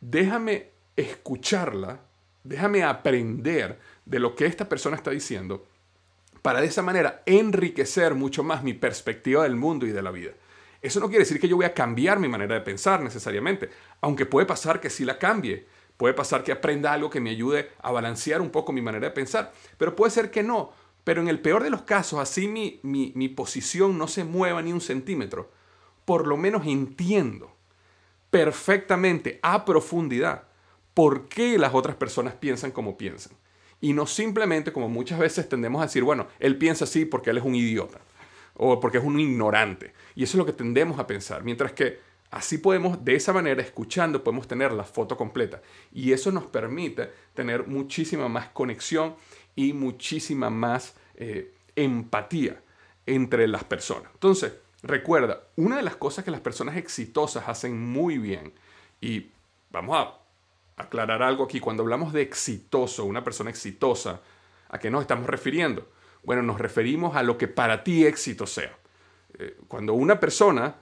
Déjame 0.00 0.70
escucharla, 0.96 2.00
déjame 2.42 2.82
aprender 2.82 3.78
de 4.06 4.18
lo 4.18 4.34
que 4.34 4.46
esta 4.46 4.66
persona 4.66 4.96
está 4.96 5.10
diciendo 5.10 5.66
para 6.40 6.62
de 6.62 6.68
esa 6.68 6.80
manera 6.80 7.22
enriquecer 7.26 8.14
mucho 8.14 8.42
más 8.42 8.62
mi 8.62 8.72
perspectiva 8.72 9.42
del 9.42 9.56
mundo 9.56 9.86
y 9.86 9.90
de 9.90 10.02
la 10.02 10.10
vida. 10.10 10.32
Eso 10.80 11.00
no 11.00 11.08
quiere 11.08 11.24
decir 11.24 11.38
que 11.38 11.48
yo 11.48 11.56
voy 11.56 11.66
a 11.66 11.74
cambiar 11.74 12.18
mi 12.18 12.28
manera 12.28 12.54
de 12.54 12.62
pensar 12.62 13.02
necesariamente, 13.02 13.68
aunque 14.00 14.24
puede 14.24 14.46
pasar 14.46 14.80
que 14.80 14.88
sí 14.88 15.04
la 15.04 15.18
cambie, 15.18 15.66
Puede 16.00 16.14
pasar 16.14 16.42
que 16.42 16.52
aprenda 16.52 16.94
algo 16.94 17.10
que 17.10 17.20
me 17.20 17.28
ayude 17.28 17.72
a 17.82 17.92
balancear 17.92 18.40
un 18.40 18.48
poco 18.48 18.72
mi 18.72 18.80
manera 18.80 19.08
de 19.08 19.12
pensar, 19.12 19.52
pero 19.76 19.94
puede 19.94 20.10
ser 20.10 20.30
que 20.30 20.42
no. 20.42 20.72
Pero 21.04 21.20
en 21.20 21.28
el 21.28 21.40
peor 21.40 21.62
de 21.62 21.68
los 21.68 21.82
casos, 21.82 22.18
así 22.20 22.48
mi, 22.48 22.80
mi, 22.82 23.28
posición 23.28 23.98
no 23.98 24.08
se 24.08 24.24
mueva 24.24 24.62
ni 24.62 24.72
un 24.72 24.80
centímetro, 24.80 25.50
por 26.06 26.26
lo 26.26 26.38
menos 26.38 26.66
entiendo 26.66 27.54
perfectamente 28.30 29.40
a 29.42 29.66
profundidad 29.66 30.44
por 30.94 31.28
qué 31.28 31.58
las 31.58 31.74
otras 31.74 31.96
personas 31.96 32.32
piensan 32.32 32.70
como 32.70 32.96
piensan. 32.96 33.34
Y 33.82 33.92
no 33.92 34.06
simplemente 34.06 34.72
como 34.72 34.88
muchas 34.88 35.18
veces 35.18 35.50
tendemos 35.50 35.82
a 35.82 35.84
decir, 35.84 36.02
bueno, 36.02 36.28
él 36.38 36.56
piensa 36.56 36.84
así 36.84 37.04
porque 37.04 37.28
él 37.28 37.36
es 37.36 37.44
un 37.44 37.54
idiota 37.54 38.00
o 38.54 38.80
porque 38.80 38.96
es 38.96 39.04
un 39.04 39.20
ignorante. 39.20 39.92
Y 40.14 40.22
eso 40.22 40.32
es 40.32 40.38
lo 40.38 40.46
que 40.46 40.54
tendemos 40.54 40.98
a 40.98 41.06
pensar. 41.06 41.44
Mientras 41.44 41.72
que 41.72 41.98
así 42.30 42.58
podemos, 42.58 43.04
de 43.04 43.16
esa 43.16 43.32
manera, 43.32 43.62
escuchando, 43.62 44.22
podemos 44.22 44.46
tener 44.46 44.72
la 44.72 44.84
foto 44.84 45.16
completa. 45.16 45.62
Y 45.92 46.12
eso 46.12 46.30
nos 46.30 46.44
permite 46.44 47.10
tener 47.34 47.66
muchísima 47.66 48.28
más 48.28 48.48
conexión 48.48 49.16
y 49.56 49.72
muchísima 49.72 50.50
más 50.50 50.94
eh, 51.16 51.52
empatía 51.76 52.60
entre 53.06 53.48
las 53.48 53.64
personas. 53.64 54.10
Entonces, 54.14 54.52
recuerda, 54.82 55.42
una 55.56 55.76
de 55.76 55.82
las 55.82 55.96
cosas 55.96 56.24
que 56.24 56.30
las 56.30 56.40
personas 56.40 56.76
exitosas 56.76 57.48
hacen 57.48 57.80
muy 57.80 58.18
bien, 58.18 58.52
y 59.00 59.30
vamos 59.70 59.96
a 59.96 60.82
aclarar 60.82 61.22
algo 61.22 61.44
aquí, 61.44 61.60
cuando 61.60 61.82
hablamos 61.82 62.12
de 62.12 62.22
exitoso, 62.22 63.04
una 63.04 63.24
persona 63.24 63.50
exitosa, 63.50 64.20
¿a 64.68 64.78
qué 64.78 64.90
nos 64.90 65.02
estamos 65.02 65.26
refiriendo? 65.26 65.88
Bueno, 66.22 66.42
nos 66.42 66.60
referimos 66.60 67.16
a 67.16 67.22
lo 67.22 67.38
que 67.38 67.48
para 67.48 67.82
ti 67.82 68.04
éxito 68.04 68.46
sea. 68.46 68.76
Eh, 69.38 69.56
cuando 69.68 69.94
una 69.94 70.20
persona, 70.20 70.76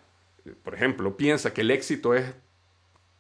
por 0.63 0.75
ejemplo, 0.75 1.17
piensa 1.17 1.53
que 1.53 1.63
el 1.63 1.71
éxito 1.71 2.15
es 2.15 2.35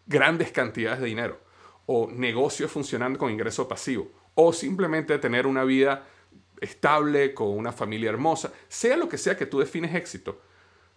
grandes 0.06 0.50
cantidades 0.52 1.00
de 1.00 1.06
dinero, 1.06 1.40
o 1.86 2.08
negocios 2.10 2.70
funcionando 2.70 3.18
con 3.18 3.30
ingreso 3.30 3.68
pasivo, 3.68 4.10
o 4.34 4.52
simplemente 4.52 5.18
tener 5.18 5.46
una 5.46 5.64
vida 5.64 6.06
estable, 6.60 7.34
con 7.34 7.48
una 7.48 7.72
familia 7.72 8.10
hermosa, 8.10 8.52
sea 8.68 8.96
lo 8.96 9.08
que 9.08 9.18
sea 9.18 9.36
que 9.36 9.46
tú 9.46 9.60
defines 9.60 9.94
éxito, 9.94 10.40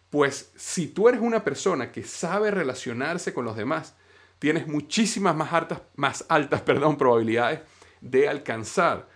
pues 0.10 0.52
si 0.56 0.88
tú 0.88 1.08
eres 1.08 1.22
una 1.22 1.44
persona 1.44 1.92
que 1.92 2.04
sabe 2.04 2.52
relacionarse 2.52 3.34
con 3.34 3.46
los 3.46 3.56
demás, 3.56 3.96
tienes 4.40 4.68
muchísimas 4.68 5.36
más 5.36 5.54
altas, 5.54 5.82
más 5.96 6.26
altas 6.28 6.62
perdón, 6.64 6.98
probabilidades 6.98 7.62
de 8.02 8.28
alcanzar 8.28 9.08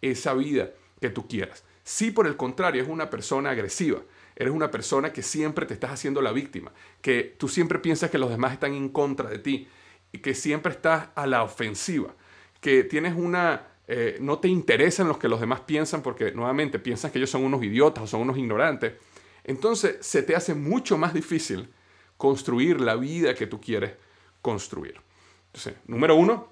esa 0.00 0.34
vida 0.34 0.70
que 1.00 1.10
tú 1.10 1.28
quieras. 1.28 1.64
Si 1.84 2.10
por 2.10 2.26
el 2.26 2.36
contrario 2.36 2.82
es 2.82 2.88
una 2.88 3.10
persona 3.10 3.50
agresiva, 3.50 4.00
eres 4.40 4.54
una 4.54 4.70
persona 4.70 5.12
que 5.12 5.22
siempre 5.22 5.66
te 5.66 5.74
estás 5.74 5.90
haciendo 5.90 6.22
la 6.22 6.32
víctima, 6.32 6.72
que 7.02 7.36
tú 7.36 7.46
siempre 7.46 7.78
piensas 7.78 8.10
que 8.10 8.16
los 8.16 8.30
demás 8.30 8.54
están 8.54 8.72
en 8.72 8.88
contra 8.88 9.28
de 9.28 9.38
ti 9.38 9.68
y 10.12 10.18
que 10.20 10.34
siempre 10.34 10.72
estás 10.72 11.08
a 11.14 11.26
la 11.26 11.42
ofensiva, 11.42 12.14
que 12.60 12.82
tienes 12.82 13.14
una... 13.14 13.66
Eh, 13.86 14.16
no 14.20 14.38
te 14.38 14.48
interesan 14.48 15.08
los 15.08 15.18
que 15.18 15.28
los 15.28 15.40
demás 15.40 15.60
piensan 15.60 16.00
porque 16.00 16.32
nuevamente 16.32 16.78
piensas 16.78 17.12
que 17.12 17.18
ellos 17.18 17.28
son 17.28 17.44
unos 17.44 17.62
idiotas 17.62 18.04
o 18.04 18.06
son 18.06 18.22
unos 18.22 18.38
ignorantes, 18.38 18.94
entonces 19.44 19.96
se 20.00 20.22
te 20.22 20.34
hace 20.34 20.54
mucho 20.54 20.96
más 20.96 21.12
difícil 21.12 21.68
construir 22.16 22.80
la 22.80 22.96
vida 22.96 23.34
que 23.34 23.46
tú 23.46 23.60
quieres 23.60 23.92
construir. 24.40 24.94
Entonces, 25.48 25.74
número 25.86 26.14
uno, 26.14 26.48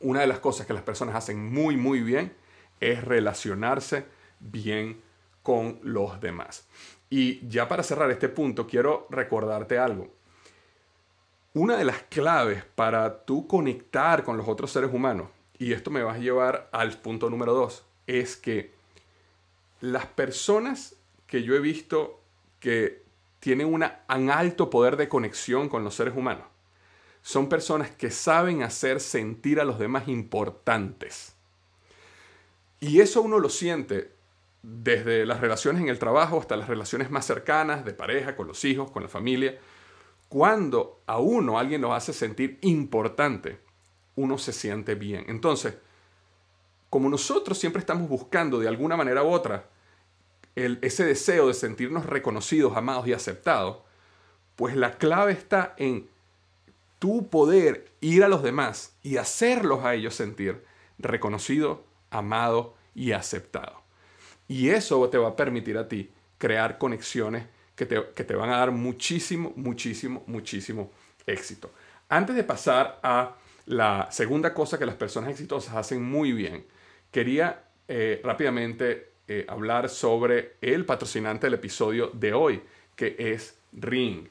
una 0.00 0.20
de 0.20 0.26
las 0.26 0.38
cosas 0.38 0.66
que 0.66 0.72
las 0.72 0.84
personas 0.84 1.16
hacen 1.16 1.52
muy, 1.52 1.76
muy 1.76 2.00
bien 2.00 2.32
es 2.80 3.04
relacionarse 3.04 4.06
bien 4.40 5.02
con 5.48 5.80
los 5.82 6.20
demás. 6.20 6.68
Y 7.08 7.48
ya 7.48 7.68
para 7.68 7.82
cerrar 7.82 8.10
este 8.10 8.28
punto, 8.28 8.66
quiero 8.66 9.06
recordarte 9.08 9.78
algo. 9.78 10.12
Una 11.54 11.78
de 11.78 11.86
las 11.86 12.02
claves 12.02 12.64
para 12.74 13.24
tú 13.24 13.46
conectar 13.46 14.24
con 14.24 14.36
los 14.36 14.46
otros 14.46 14.70
seres 14.70 14.92
humanos, 14.92 15.30
y 15.58 15.72
esto 15.72 15.90
me 15.90 16.02
va 16.02 16.12
a 16.12 16.18
llevar 16.18 16.68
al 16.70 16.98
punto 16.98 17.30
número 17.30 17.54
dos, 17.54 17.86
es 18.06 18.36
que 18.36 18.74
las 19.80 20.04
personas 20.04 20.96
que 21.26 21.42
yo 21.42 21.54
he 21.54 21.60
visto 21.60 22.20
que 22.60 23.02
tienen 23.40 23.72
un 23.72 24.30
alto 24.30 24.68
poder 24.68 24.98
de 24.98 25.08
conexión 25.08 25.70
con 25.70 25.82
los 25.82 25.94
seres 25.94 26.14
humanos, 26.14 26.44
son 27.22 27.48
personas 27.48 27.90
que 27.90 28.10
saben 28.10 28.62
hacer 28.62 29.00
sentir 29.00 29.60
a 29.60 29.64
los 29.64 29.78
demás 29.78 30.08
importantes. 30.08 31.32
Y 32.80 33.00
eso 33.00 33.22
uno 33.22 33.38
lo 33.38 33.48
siente 33.48 34.17
desde 34.62 35.24
las 35.24 35.40
relaciones 35.40 35.82
en 35.82 35.88
el 35.88 35.98
trabajo 35.98 36.40
hasta 36.40 36.56
las 36.56 36.68
relaciones 36.68 37.10
más 37.10 37.26
cercanas, 37.26 37.84
de 37.84 37.94
pareja, 37.94 38.36
con 38.36 38.48
los 38.48 38.64
hijos, 38.64 38.90
con 38.90 39.02
la 39.02 39.08
familia. 39.08 39.58
Cuando 40.28 41.02
a 41.06 41.18
uno 41.18 41.58
alguien 41.58 41.80
lo 41.80 41.94
hace 41.94 42.12
sentir 42.12 42.58
importante, 42.62 43.60
uno 44.16 44.36
se 44.36 44.52
siente 44.52 44.94
bien. 44.94 45.24
Entonces, 45.28 45.74
como 46.90 47.08
nosotros 47.08 47.58
siempre 47.58 47.80
estamos 47.80 48.08
buscando 48.08 48.58
de 48.58 48.68
alguna 48.68 48.96
manera 48.96 49.22
u 49.22 49.28
otra 49.28 49.68
ese 50.54 51.04
deseo 51.04 51.46
de 51.46 51.54
sentirnos 51.54 52.04
reconocidos, 52.04 52.76
amados 52.76 53.06
y 53.06 53.12
aceptados, 53.12 53.78
pues 54.56 54.74
la 54.74 54.98
clave 54.98 55.32
está 55.32 55.74
en 55.76 56.08
tu 56.98 57.28
poder 57.28 57.92
ir 58.00 58.24
a 58.24 58.28
los 58.28 58.42
demás 58.42 58.96
y 59.02 59.18
hacerlos 59.18 59.84
a 59.84 59.94
ellos 59.94 60.14
sentir 60.14 60.64
reconocido, 60.98 61.84
amado 62.10 62.74
y 62.92 63.12
aceptado. 63.12 63.87
Y 64.48 64.70
eso 64.70 65.08
te 65.08 65.18
va 65.18 65.28
a 65.28 65.36
permitir 65.36 65.76
a 65.78 65.86
ti 65.86 66.10
crear 66.38 66.78
conexiones 66.78 67.44
que 67.76 67.86
te, 67.86 68.02
que 68.14 68.24
te 68.24 68.34
van 68.34 68.50
a 68.50 68.58
dar 68.58 68.70
muchísimo, 68.70 69.52
muchísimo, 69.54 70.24
muchísimo 70.26 70.90
éxito. 71.26 71.70
Antes 72.08 72.34
de 72.34 72.44
pasar 72.44 72.98
a 73.02 73.36
la 73.66 74.08
segunda 74.10 74.54
cosa 74.54 74.78
que 74.78 74.86
las 74.86 74.94
personas 74.94 75.30
exitosas 75.30 75.76
hacen 75.76 76.02
muy 76.02 76.32
bien, 76.32 76.64
quería 77.10 77.64
eh, 77.86 78.20
rápidamente 78.24 79.12
eh, 79.28 79.44
hablar 79.46 79.90
sobre 79.90 80.56
el 80.62 80.86
patrocinante 80.86 81.46
del 81.46 81.54
episodio 81.54 82.10
de 82.14 82.32
hoy, 82.32 82.62
que 82.96 83.14
es 83.18 83.58
Ring. 83.72 84.26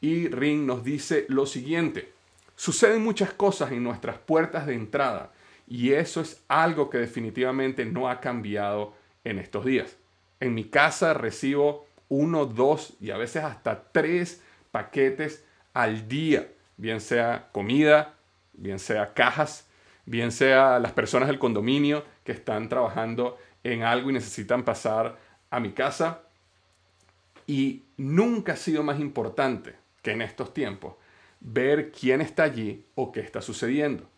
Y 0.00 0.28
Ring 0.28 0.66
nos 0.66 0.84
dice 0.84 1.24
lo 1.28 1.46
siguiente, 1.46 2.12
suceden 2.54 3.02
muchas 3.02 3.32
cosas 3.32 3.72
en 3.72 3.82
nuestras 3.82 4.18
puertas 4.18 4.66
de 4.66 4.74
entrada 4.74 5.32
y 5.66 5.92
eso 5.92 6.20
es 6.20 6.42
algo 6.48 6.90
que 6.90 6.98
definitivamente 6.98 7.86
no 7.86 8.10
ha 8.10 8.20
cambiado 8.20 8.94
en 9.24 9.38
estos 9.38 9.64
días. 9.64 9.96
En 10.40 10.54
mi 10.54 10.64
casa 10.64 11.14
recibo 11.14 11.86
uno, 12.08 12.46
dos 12.46 12.94
y 13.00 13.10
a 13.10 13.16
veces 13.16 13.44
hasta 13.44 13.84
tres 13.92 14.42
paquetes 14.70 15.44
al 15.72 16.08
día, 16.08 16.48
bien 16.76 17.00
sea 17.00 17.48
comida, 17.52 18.14
bien 18.52 18.78
sea 18.78 19.14
cajas, 19.14 19.68
bien 20.04 20.32
sea 20.32 20.78
las 20.78 20.92
personas 20.92 21.28
del 21.28 21.38
condominio 21.38 22.04
que 22.24 22.32
están 22.32 22.68
trabajando 22.68 23.38
en 23.64 23.82
algo 23.82 24.10
y 24.10 24.12
necesitan 24.12 24.64
pasar 24.64 25.18
a 25.50 25.60
mi 25.60 25.72
casa. 25.72 26.22
Y 27.46 27.84
nunca 27.96 28.52
ha 28.52 28.56
sido 28.56 28.82
más 28.82 29.00
importante 29.00 29.74
que 30.02 30.12
en 30.12 30.22
estos 30.22 30.52
tiempos 30.52 30.94
ver 31.40 31.90
quién 31.92 32.20
está 32.20 32.44
allí 32.44 32.84
o 32.94 33.12
qué 33.12 33.20
está 33.20 33.42
sucediendo. 33.42 34.08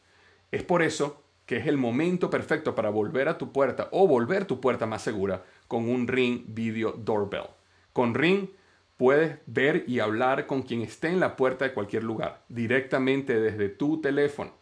Es 0.51 0.63
por 0.63 0.83
eso 0.83 1.24
que 1.47 1.57
es 1.57 1.67
el 1.67 1.77
momento 1.77 2.31
perfecto 2.31 2.75
para 2.75 2.91
volver 2.91 3.29
a 3.29 3.39
tu 3.39 3.53
puerta 3.53 3.89
o 3.93 4.07
volver 4.09 4.47
tu 4.47 4.61
puerta 4.61 4.87
más 4.87 5.03
segura 5.03 5.43
con 5.69 5.89
un 5.89 6.09
Ring 6.09 6.45
Video 6.49 6.93
Doorbell. 6.93 7.49
Con 7.93 8.15
Ring 8.15 8.49
puedes 8.97 9.39
ver 9.47 9.85
y 9.87 10.01
hablar 10.01 10.47
con 10.47 10.63
quien 10.63 10.83
esté 10.83 11.09
en 11.09 11.21
la 11.21 11.37
puerta 11.37 11.65
de 11.65 11.75
cualquier 11.75 12.05
lugar, 12.05 12.45
directamente 12.49 13.41
desde 13.41 13.69
tu 13.69 14.01
teléfono, 14.01 14.53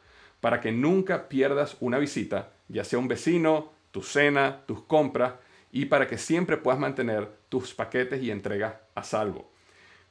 para 0.40 0.60
que 0.60 0.72
nunca 0.72 1.28
pierdas 1.28 1.76
una 1.80 1.98
visita, 1.98 2.52
ya 2.68 2.84
sea 2.84 2.98
un 2.98 3.08
vecino, 3.08 3.70
tu 3.90 4.02
cena, 4.02 4.62
tus 4.66 4.82
compras, 4.82 5.34
y 5.70 5.86
para 5.86 6.06
que 6.06 6.18
siempre 6.18 6.56
puedas 6.56 6.80
mantener 6.80 7.28
tus 7.48 7.74
paquetes 7.74 8.22
y 8.22 8.30
entregas 8.30 8.74
a 8.94 9.04
salvo. 9.04 9.50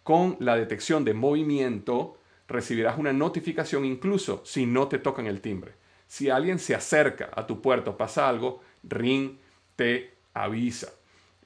Con 0.04 0.38
la 0.40 0.56
detección 0.56 1.06
de 1.06 1.14
movimiento, 1.14 2.18
recibirás 2.48 2.98
una 2.98 3.14
notificación 3.14 3.86
incluso 3.86 4.42
si 4.46 4.66
no 4.66 4.88
te 4.88 4.98
tocan 4.98 5.28
el 5.28 5.42
timbre. 5.42 5.74
Si 6.12 6.30
alguien 6.30 6.60
se 6.60 6.76
acerca 6.76 7.30
a 7.34 7.48
tu 7.48 7.62
puerto, 7.62 7.96
pasa 7.96 8.28
algo, 8.28 8.60
Ring 8.84 9.38
te 9.78 10.14
avisa. 10.34 10.92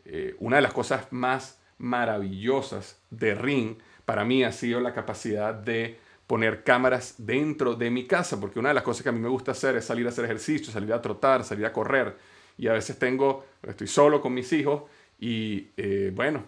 Eh, 0.05 0.35
una 0.39 0.55
de 0.55 0.63
las 0.63 0.73
cosas 0.73 1.05
más 1.11 1.59
maravillosas 1.77 2.99
de 3.11 3.35
Ring 3.35 3.77
para 4.05 4.25
mí 4.25 4.43
ha 4.43 4.51
sido 4.51 4.79
la 4.79 4.91
capacidad 4.91 5.53
de 5.53 5.99
poner 6.25 6.63
cámaras 6.63 7.13
dentro 7.19 7.75
de 7.75 7.91
mi 7.91 8.07
casa, 8.07 8.39
porque 8.39 8.57
una 8.57 8.69
de 8.69 8.73
las 8.73 8.83
cosas 8.83 9.03
que 9.03 9.09
a 9.09 9.11
mí 9.11 9.19
me 9.19 9.29
gusta 9.29 9.51
hacer 9.51 9.75
es 9.75 9.85
salir 9.85 10.07
a 10.07 10.09
hacer 10.09 10.25
ejercicio, 10.25 10.73
salir 10.73 10.93
a 10.93 10.99
trotar, 10.99 11.43
salir 11.43 11.67
a 11.67 11.71
correr. 11.71 12.17
Y 12.57 12.67
a 12.67 12.73
veces 12.73 12.97
tengo, 12.97 13.45
estoy 13.61 13.85
solo 13.85 14.19
con 14.19 14.33
mis 14.33 14.51
hijos 14.51 14.81
y 15.19 15.67
eh, 15.77 16.11
bueno, 16.11 16.43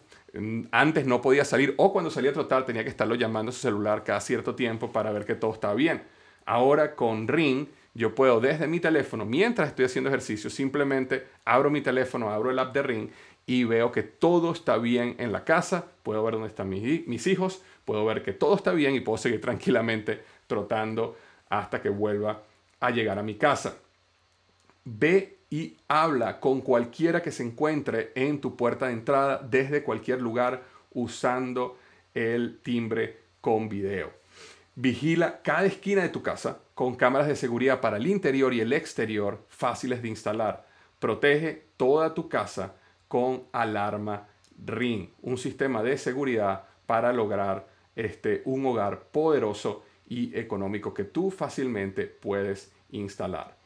antes 0.71 1.05
no 1.05 1.21
podía 1.21 1.45
salir 1.45 1.75
o 1.77 1.93
cuando 1.93 2.09
salía 2.09 2.31
a 2.31 2.33
trotar 2.33 2.65
tenía 2.65 2.83
que 2.83 2.89
estarlo 2.89 3.13
llamando 3.13 3.51
a 3.51 3.53
su 3.53 3.59
celular 3.59 4.03
cada 4.03 4.21
cierto 4.21 4.55
tiempo 4.55 4.91
para 4.91 5.11
ver 5.11 5.23
que 5.23 5.35
todo 5.35 5.53
estaba 5.53 5.75
bien. 5.75 6.01
Ahora 6.47 6.95
con 6.95 7.27
Ring 7.27 7.67
yo 7.97 8.13
puedo 8.13 8.39
desde 8.39 8.67
mi 8.67 8.79
teléfono, 8.79 9.25
mientras 9.25 9.69
estoy 9.69 9.85
haciendo 9.85 10.11
ejercicio, 10.11 10.51
simplemente 10.51 11.25
abro 11.45 11.71
mi 11.71 11.81
teléfono, 11.81 12.29
abro 12.29 12.51
el 12.51 12.59
app 12.59 12.71
de 12.71 12.83
Ring 12.83 13.09
y 13.47 13.63
veo 13.63 13.91
que 13.91 14.03
todo 14.03 14.51
está 14.51 14.77
bien 14.77 15.15
en 15.17 15.31
la 15.31 15.43
casa, 15.43 15.83
puedo 16.03 16.23
ver 16.23 16.35
dónde 16.35 16.49
están 16.49 16.69
mis, 16.69 17.25
hijos, 17.25 17.63
puedo 17.85 18.05
ver 18.05 18.21
que 18.21 18.33
todo 18.33 18.55
está 18.55 18.71
bien 18.73 18.93
y 18.93 18.99
puedo 18.99 19.17
seguir 19.17 19.41
tranquilamente 19.41 20.23
trotando 20.45 21.17
hasta 21.49 21.81
que 21.81 21.89
vuelva 21.89 22.43
a 22.79 22.91
llegar 22.91 23.17
a 23.17 23.23
mi 23.23 23.33
casa. 23.33 23.77
Ve 24.85 25.39
y 25.49 25.75
habla 25.87 26.39
con 26.39 26.61
cualquiera 26.61 27.23
que 27.23 27.31
se 27.31 27.41
encuentre 27.41 28.11
en 28.13 28.39
tu 28.39 28.55
puerta 28.55 28.87
de 28.87 28.93
entrada 28.93 29.41
desde 29.43 29.81
cualquier 29.81 30.21
lugar 30.21 30.61
usando 30.93 31.79
el 32.13 32.59
timbre 32.61 33.21
con 33.41 33.69
video. 33.69 34.11
Vigila 34.75 35.41
cada 35.41 35.65
esquina 35.65 36.03
de 36.03 36.09
tu 36.09 36.21
casa 36.21 36.59
con 36.77 36.93
cámaras 36.93 37.27
de 37.27 37.35
seguridad 37.35 37.81
para 37.81 37.97
el 37.97 38.05
interior 38.05 38.53
y 38.53 38.59
el 38.59 38.71
exterior 38.71 39.43
fáciles 39.47 40.03
de 40.03 40.09
instalar. 40.09 40.67
Protege 40.99 41.63
toda 41.75 42.13
tu 42.13 42.29
casa 42.29 42.75
con 43.07 43.45
alarma 43.51 44.27
Ring, 44.63 45.09
un 45.23 45.39
sistema 45.39 45.81
de 45.81 45.97
seguridad 45.97 46.65
para 46.85 47.11
lograr 47.11 47.67
este, 47.95 48.43
un 48.45 48.63
hogar 48.67 49.07
poderoso 49.07 49.85
y 50.07 50.37
económico 50.37 50.93
que 50.93 51.05
tú 51.05 51.31
fácilmente 51.31 52.05
puedes 52.05 52.71
instalar. 52.91 53.57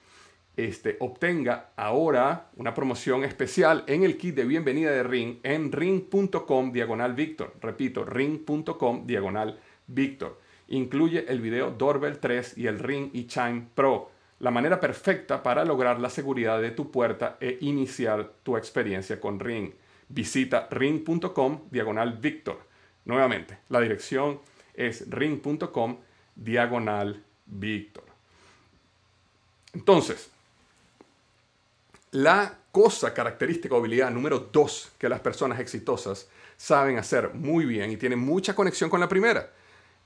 Este, 0.56 0.96
obtenga 1.02 1.72
ahora 1.76 2.50
una 2.56 2.74
promoción 2.74 3.26
especial 3.26 3.84
en 3.88 4.04
el 4.04 4.18
kit 4.18 4.36
de 4.36 4.46
bienvenida 4.46 4.90
de 4.90 5.04
Ring 5.04 5.40
en 5.44 5.74
ring.com 5.74 6.72
diagonal 6.72 7.14
Victor. 7.14 7.56
Repito, 7.60 8.06
ring.com 8.06 9.06
diagonal 9.06 9.60
Victor. 9.86 10.40
Incluye 10.72 11.26
el 11.28 11.42
video 11.42 11.72
Doorbell 11.72 12.20
3 12.20 12.58
y 12.58 12.68
el 12.68 12.80
Ring 12.80 13.10
y 13.12 13.28
Chime 13.28 13.68
Pro, 13.76 14.10
la 14.40 14.52
manera 14.52 14.80
perfecta 14.80 15.44
para 15.44 15.66
lograr 15.66 16.00
la 16.00 16.10
seguridad 16.10 16.62
de 16.62 16.72
tu 16.72 16.92
puerta 16.92 17.36
e 17.42 17.58
iniciar 17.60 18.32
tu 18.42 18.56
experiencia 18.56 19.20
con 19.20 19.38
Ring. 19.38 19.74
Visita 20.08 20.70
ring.com 20.72 21.64
diagonal 21.70 22.14
Victor. 22.14 22.58
Nuevamente, 23.04 23.58
la 23.68 23.82
dirección 23.82 24.40
es 24.74 25.10
ring.com 25.10 25.98
diagonal 26.36 27.22
Victor. 27.48 28.06
Entonces, 29.74 30.32
la 32.12 32.60
cosa 32.72 33.14
característica 33.14 33.76
o 33.76 33.80
habilidad 33.80 34.10
número 34.10 34.40
dos 34.40 34.94
que 34.98 35.10
las 35.10 35.20
personas 35.20 35.60
exitosas 35.60 36.30
saben 36.56 36.98
hacer 36.98 37.34
muy 37.34 37.66
bien 37.66 37.92
y 37.92 37.98
tienen 37.98 38.20
mucha 38.20 38.56
conexión 38.56 38.90
con 38.90 39.02
la 39.02 39.10
primera 39.10 39.52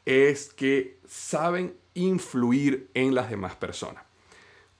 es 0.05 0.53
que 0.53 1.00
saben 1.07 1.75
influir 1.93 2.89
en 2.93 3.15
las 3.15 3.29
demás 3.29 3.55
personas. 3.55 4.03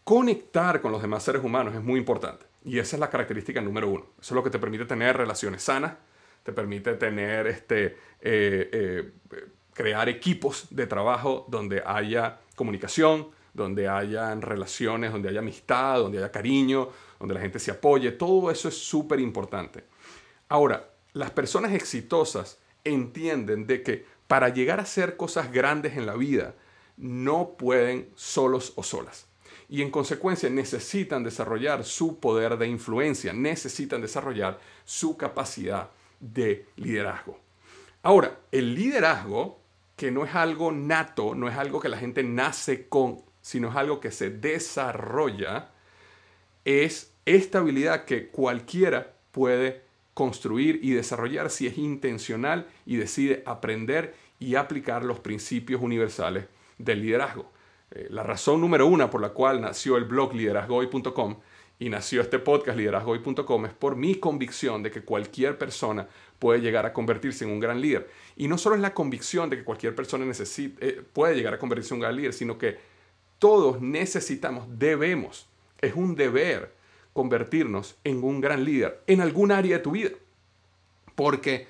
Conectar 0.04 0.82
con 0.82 0.92
los 0.92 1.02
demás 1.02 1.24
seres 1.24 1.44
humanos 1.44 1.74
es 1.74 1.84
muy 1.84 2.00
importante 2.00 2.46
y 2.64 2.80
esa 2.80 2.96
es 2.96 3.00
la 3.00 3.10
característica 3.10 3.62
número 3.62 3.90
uno. 3.90 4.06
Eso 4.20 4.34
es 4.34 4.36
lo 4.36 4.44
que 4.44 4.50
te 4.50 4.60
permite 4.60 4.86
tener 4.86 5.18
relaciones 5.18 5.64
sanas, 5.64 5.94
te 6.44 6.52
permite 6.52 6.94
tener 6.94 7.48
este, 7.48 7.98
eh, 8.22 8.70
eh, 8.72 9.12
crear 9.74 10.10
equipos 10.10 10.68
de 10.70 10.86
trabajo 10.88 11.46
donde 11.48 11.82
haya 11.86 12.40
comunicación, 12.56 13.30
donde 13.54 13.88
haya 13.88 14.36
relaciones, 14.36 15.12
donde 15.12 15.30
haya 15.30 15.40
amistad, 15.40 16.00
donde 16.00 16.18
haya 16.18 16.32
cariño, 16.32 16.90
donde 17.20 17.34
la 17.34 17.42
gente 17.42 17.60
se 17.60 17.72
apoye. 17.72 18.12
Todo 18.12 18.52
eso 18.52 18.68
es 18.68 18.78
súper 18.78 19.20
importante. 19.20 19.86
Ahora, 20.50 20.90
las 21.14 21.32
personas 21.32 21.72
exitosas 21.74 22.60
entienden 22.84 23.66
de 23.66 23.82
que 23.82 24.06
para 24.28 24.50
llegar 24.50 24.80
a 24.80 24.84
hacer 24.84 25.18
cosas 25.18 25.52
grandes 25.52 25.98
en 25.98 26.06
la 26.06 26.16
vida, 26.16 26.56
no 26.98 27.56
pueden 27.58 28.10
solos 28.16 28.74
o 28.76 28.84
solas. 28.84 29.28
Y 29.68 29.82
en 29.82 29.92
consecuencia 29.92 30.50
necesitan 30.50 31.24
desarrollar 31.24 31.84
su 31.84 32.20
poder 32.20 32.58
de 32.58 32.68
influencia, 32.68 33.34
necesitan 33.34 34.02
desarrollar 34.02 34.60
su 34.84 35.18
capacidad 35.18 35.90
de 36.20 36.68
liderazgo. 36.76 37.40
Ahora, 38.04 38.38
el 38.52 38.76
liderazgo, 38.76 39.60
que 39.96 40.12
no 40.12 40.26
es 40.26 40.36
algo 40.36 40.72
nato, 40.72 41.34
no 41.34 41.50
es 41.50 41.56
algo 41.56 41.80
que 41.80 41.90
la 41.90 41.98
gente 41.98 42.24
nace 42.24 42.88
con, 42.88 43.24
sino 43.42 43.70
es 43.70 43.76
algo 43.76 44.00
que 44.00 44.12
se 44.12 44.30
desarrolla, 44.30 45.72
es 46.64 47.14
esta 47.26 47.60
habilidad 47.60 48.06
que 48.06 48.28
cualquiera 48.28 49.14
puede 49.32 49.85
construir 50.16 50.80
y 50.82 50.94
desarrollar 50.94 51.52
si 51.52 51.68
es 51.68 51.78
intencional 51.78 52.68
y 52.86 52.96
decide 52.96 53.44
aprender 53.46 54.16
y 54.40 54.56
aplicar 54.56 55.04
los 55.04 55.20
principios 55.20 55.82
universales 55.82 56.46
del 56.78 57.02
liderazgo. 57.02 57.52
Eh, 57.92 58.08
la 58.10 58.24
razón 58.24 58.62
número 58.62 58.88
una 58.88 59.10
por 59.12 59.22
la 59.22 59.30
cual 59.30 59.62
nació 59.62 59.98
el 59.98 60.06
blog 60.06 60.34
liderazgoy.com 60.34 61.36
y 61.80 61.90
nació 61.90 62.22
este 62.22 62.40
podcast 62.40 62.78
liderazgoy.com 62.78 63.66
es 63.66 63.74
por 63.74 63.98
mi 63.98 64.16
convicción 64.16 64.82
de 64.82 64.90
que 64.90 65.04
cualquier 65.04 65.58
persona 65.58 66.08
puede 66.40 66.62
llegar 66.62 66.86
a 66.86 66.94
convertirse 66.94 67.44
en 67.44 67.52
un 67.52 67.60
gran 67.60 67.82
líder. 67.82 68.10
Y 68.38 68.48
no 68.48 68.58
solo 68.58 68.76
es 68.76 68.82
la 68.82 68.94
convicción 68.94 69.50
de 69.50 69.58
que 69.58 69.64
cualquier 69.66 69.94
persona 69.96 70.26
eh, 70.26 71.02
puede 71.12 71.36
llegar 71.36 71.54
a 71.54 71.60
convertirse 71.60 71.94
en 71.94 71.98
un 71.98 72.04
gran 72.04 72.16
líder, 72.16 72.32
sino 72.32 72.58
que 72.58 72.78
todos 73.38 73.82
necesitamos, 73.82 74.66
debemos, 74.80 75.50
es 75.82 75.94
un 75.94 76.16
deber 76.16 76.74
convertirnos 77.16 77.96
en 78.04 78.22
un 78.26 78.42
gran 78.42 78.66
líder 78.66 79.02
en 79.08 79.22
algún 79.22 79.54
área 79.54 79.78
de 79.78 79.84
tu 79.84 79.92
vida. 79.92 80.10
Porque 81.16 81.66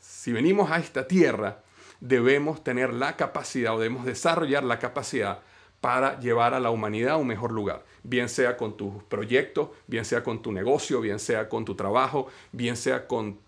si 0.00 0.32
venimos 0.32 0.70
a 0.70 0.78
esta 0.78 1.06
tierra, 1.06 1.62
debemos 2.00 2.64
tener 2.64 2.94
la 2.94 3.14
capacidad 3.14 3.74
o 3.74 3.78
debemos 3.78 4.06
desarrollar 4.06 4.64
la 4.64 4.78
capacidad 4.78 5.40
para 5.82 6.18
llevar 6.18 6.54
a 6.54 6.60
la 6.60 6.70
humanidad 6.70 7.12
a 7.12 7.16
un 7.18 7.26
mejor 7.26 7.52
lugar, 7.52 7.84
bien 8.02 8.30
sea 8.30 8.56
con 8.56 8.78
tus 8.78 9.02
proyectos, 9.04 9.68
bien 9.86 10.06
sea 10.06 10.24
con 10.24 10.40
tu 10.40 10.50
negocio, 10.50 11.02
bien 11.02 11.18
sea 11.18 11.50
con 11.50 11.66
tu 11.66 11.74
trabajo, 11.74 12.28
bien 12.50 12.78
sea 12.78 13.06
con, 13.06 13.40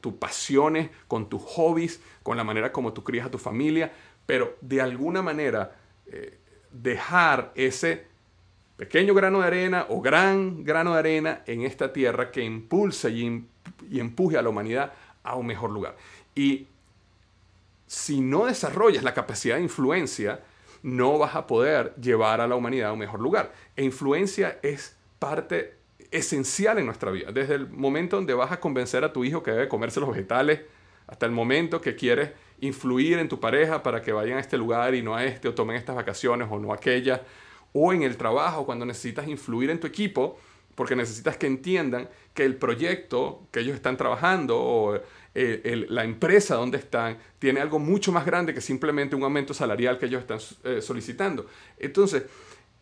tus 0.00 0.14
pasiones, 0.14 0.88
con 1.06 1.28
tus 1.28 1.42
hobbies, 1.42 2.00
con 2.22 2.38
la 2.38 2.44
manera 2.44 2.72
como 2.72 2.94
tú 2.94 3.04
crías 3.04 3.26
a 3.26 3.30
tu 3.30 3.36
familia, 3.36 3.92
pero 4.24 4.56
de 4.62 4.80
alguna 4.80 5.20
manera 5.20 5.76
eh, 6.06 6.38
dejar 6.72 7.52
ese 7.54 8.09
pequeño 8.80 9.12
grano 9.12 9.40
de 9.40 9.46
arena 9.46 9.84
o 9.90 10.00
gran 10.00 10.64
grano 10.64 10.94
de 10.94 11.00
arena 11.00 11.42
en 11.44 11.60
esta 11.66 11.92
tierra 11.92 12.30
que 12.30 12.42
impulse 12.42 13.10
y, 13.10 13.44
empuje 13.92 14.38
a 14.38 14.42
la 14.42 14.48
humanidad 14.48 14.94
a 15.22 15.36
un 15.36 15.46
mejor 15.46 15.70
lugar. 15.70 15.98
Y 16.34 16.66
si 17.86 18.22
no 18.22 18.46
desarrollas 18.46 19.04
la 19.04 19.12
capacidad 19.12 19.56
de 19.56 19.62
influencia, 19.62 20.40
no 20.82 21.18
vas 21.18 21.34
a 21.34 21.46
poder 21.46 21.94
llevar 21.96 22.40
a 22.40 22.48
la 22.48 22.56
humanidad 22.56 22.88
a 22.88 22.92
un 22.94 23.00
mejor 23.00 23.20
lugar. 23.20 23.52
E 23.76 23.84
influencia 23.84 24.58
es 24.62 24.96
parte 25.18 25.74
esencial 26.10 26.78
en 26.78 26.86
nuestra 26.86 27.10
vida. 27.10 27.32
Desde 27.32 27.56
el 27.56 27.68
momento 27.68 28.16
donde 28.16 28.32
vas 28.32 28.50
a 28.50 28.60
convencer 28.60 29.04
a 29.04 29.12
tu 29.12 29.24
hijo 29.24 29.42
que 29.42 29.50
debe 29.50 29.68
comerse 29.68 30.00
los 30.00 30.08
vegetales, 30.08 30.62
hasta 31.06 31.26
el 31.26 31.32
momento 31.32 31.82
que 31.82 31.96
quieres 31.96 32.30
influir 32.60 33.18
en 33.18 33.28
tu 33.28 33.38
pareja 33.40 33.82
para 33.82 34.00
que 34.00 34.12
vayan 34.12 34.38
a 34.38 34.40
este 34.40 34.56
lugar 34.56 34.94
y 34.94 35.02
no 35.02 35.14
a 35.14 35.26
este, 35.26 35.48
o 35.48 35.54
tomen 35.54 35.76
estas 35.76 35.96
vacaciones 35.96 36.48
o 36.50 36.58
no 36.58 36.72
aquellas, 36.72 37.20
o 37.72 37.92
en 37.92 38.02
el 38.02 38.16
trabajo 38.16 38.66
cuando 38.66 38.84
necesitas 38.84 39.28
influir 39.28 39.70
en 39.70 39.80
tu 39.80 39.86
equipo, 39.86 40.38
porque 40.74 40.96
necesitas 40.96 41.36
que 41.36 41.46
entiendan 41.46 42.08
que 42.34 42.44
el 42.44 42.56
proyecto 42.56 43.46
que 43.50 43.60
ellos 43.60 43.74
están 43.74 43.96
trabajando 43.96 44.58
o 44.58 45.00
eh, 45.34 45.86
la 45.88 46.04
empresa 46.04 46.56
donde 46.56 46.78
están 46.78 47.18
tiene 47.38 47.60
algo 47.60 47.78
mucho 47.78 48.12
más 48.12 48.24
grande 48.24 48.54
que 48.54 48.60
simplemente 48.60 49.14
un 49.14 49.22
aumento 49.22 49.54
salarial 49.54 49.98
que 49.98 50.06
ellos 50.06 50.22
están 50.22 50.38
eh, 50.64 50.80
solicitando. 50.80 51.46
Entonces, 51.78 52.24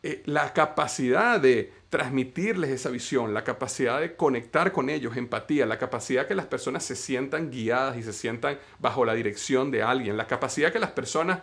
eh, 0.03 0.23
la 0.27 0.53
capacidad 0.53 1.41
de 1.41 1.73
transmitirles 1.91 2.71
esa 2.71 2.89
visión, 2.89 3.35
la 3.35 3.43
capacidad 3.43 4.01
de 4.01 4.15
conectar 4.15 4.71
con 4.71 4.91
ellos, 4.91 5.17
empatía, 5.17 5.67
la 5.67 5.79
capacidad 5.79 6.29
que 6.29 6.37
las 6.37 6.47
personas 6.47 6.85
se 6.85 6.95
sientan 6.95 7.51
guiadas 7.51 7.97
y 7.97 8.05
se 8.05 8.13
sientan 8.13 8.59
bajo 8.79 9.05
la 9.05 9.15
dirección 9.15 9.73
de 9.73 9.83
alguien, 9.83 10.17
la 10.17 10.29
capacidad 10.29 10.73
que 10.73 10.79
las 10.79 10.93
personas 10.93 11.41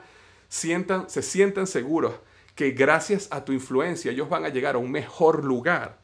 sientan, 0.48 1.10
se 1.10 1.22
sientan 1.22 1.68
seguros 1.68 2.14
que 2.56 2.72
gracias 2.72 3.28
a 3.32 3.44
tu 3.44 3.52
influencia 3.52 4.12
ellos 4.12 4.30
van 4.30 4.46
a 4.46 4.50
llegar 4.50 4.76
a 4.76 4.80
un 4.80 4.92
mejor 4.92 5.44
lugar. 5.44 6.00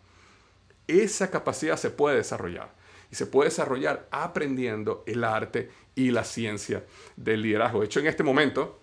Esa 0.88 1.32
capacidad 1.32 1.78
se 1.78 1.90
puede 1.90 2.18
desarrollar 2.18 2.74
y 3.10 3.16
se 3.16 3.26
puede 3.26 3.50
desarrollar 3.50 4.08
aprendiendo 4.12 5.04
el 5.08 5.24
arte 5.24 5.70
y 5.96 6.12
la 6.12 6.24
ciencia 6.24 6.84
del 7.16 7.42
liderazgo. 7.42 7.80
De 7.80 7.86
hecho, 7.86 8.00
en 8.00 8.08
este 8.08 8.24
momento 8.24 8.80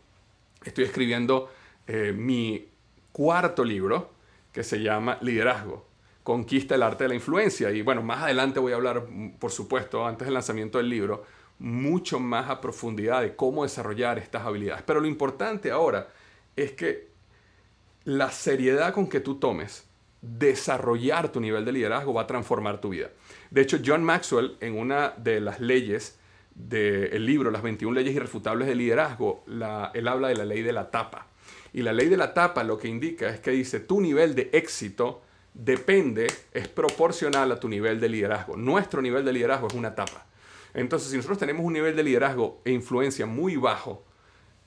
estoy 0.64 0.84
escribiendo 0.84 1.50
eh, 1.86 2.12
mi 2.12 2.68
cuarto 3.12 3.64
libro 3.64 4.12
que 4.52 4.62
se 4.64 4.80
llama 4.80 5.18
Liderazgo. 5.20 5.86
Conquista 6.22 6.74
el 6.74 6.82
arte 6.82 7.04
de 7.04 7.08
la 7.08 7.14
influencia. 7.14 7.70
Y 7.70 7.82
bueno, 7.82 8.02
más 8.02 8.22
adelante 8.22 8.60
voy 8.60 8.72
a 8.72 8.76
hablar, 8.76 9.06
por 9.38 9.50
supuesto, 9.50 10.06
antes 10.06 10.26
del 10.26 10.34
lanzamiento 10.34 10.78
del 10.78 10.90
libro, 10.90 11.24
mucho 11.58 12.20
más 12.20 12.50
a 12.50 12.60
profundidad 12.60 13.22
de 13.22 13.34
cómo 13.34 13.62
desarrollar 13.62 14.18
estas 14.18 14.42
habilidades. 14.42 14.82
Pero 14.86 15.00
lo 15.00 15.06
importante 15.06 15.70
ahora 15.70 16.08
es 16.54 16.72
que 16.72 17.07
la 18.08 18.30
seriedad 18.30 18.94
con 18.94 19.06
que 19.06 19.20
tú 19.20 19.34
tomes 19.34 19.84
desarrollar 20.22 21.30
tu 21.30 21.42
nivel 21.42 21.66
de 21.66 21.72
liderazgo 21.72 22.14
va 22.14 22.22
a 22.22 22.26
transformar 22.26 22.80
tu 22.80 22.88
vida. 22.88 23.10
De 23.50 23.60
hecho, 23.60 23.80
John 23.84 24.02
Maxwell, 24.02 24.56
en 24.60 24.78
una 24.78 25.12
de 25.18 25.42
las 25.42 25.60
leyes 25.60 26.18
del 26.54 27.26
libro, 27.26 27.50
Las 27.50 27.60
21 27.60 27.94
leyes 27.94 28.16
irrefutables 28.16 28.66
de 28.66 28.76
liderazgo, 28.76 29.44
él 29.92 30.08
habla 30.08 30.28
de 30.28 30.36
la 30.36 30.46
ley 30.46 30.62
de 30.62 30.72
la 30.72 30.90
tapa. 30.90 31.26
Y 31.74 31.82
la 31.82 31.92
ley 31.92 32.08
de 32.08 32.16
la 32.16 32.32
tapa 32.32 32.64
lo 32.64 32.78
que 32.78 32.88
indica 32.88 33.28
es 33.28 33.40
que 33.40 33.50
dice, 33.50 33.78
tu 33.78 34.00
nivel 34.00 34.34
de 34.34 34.48
éxito 34.54 35.20
depende, 35.52 36.28
es 36.54 36.66
proporcional 36.66 37.52
a 37.52 37.60
tu 37.60 37.68
nivel 37.68 38.00
de 38.00 38.08
liderazgo. 38.08 38.56
Nuestro 38.56 39.02
nivel 39.02 39.22
de 39.22 39.34
liderazgo 39.34 39.66
es 39.68 39.74
una 39.74 39.94
tapa. 39.94 40.24
Entonces, 40.72 41.10
si 41.10 41.16
nosotros 41.18 41.36
tenemos 41.36 41.62
un 41.62 41.74
nivel 41.74 41.94
de 41.94 42.04
liderazgo 42.04 42.62
e 42.64 42.70
influencia 42.70 43.26
muy 43.26 43.56
bajo, 43.56 44.02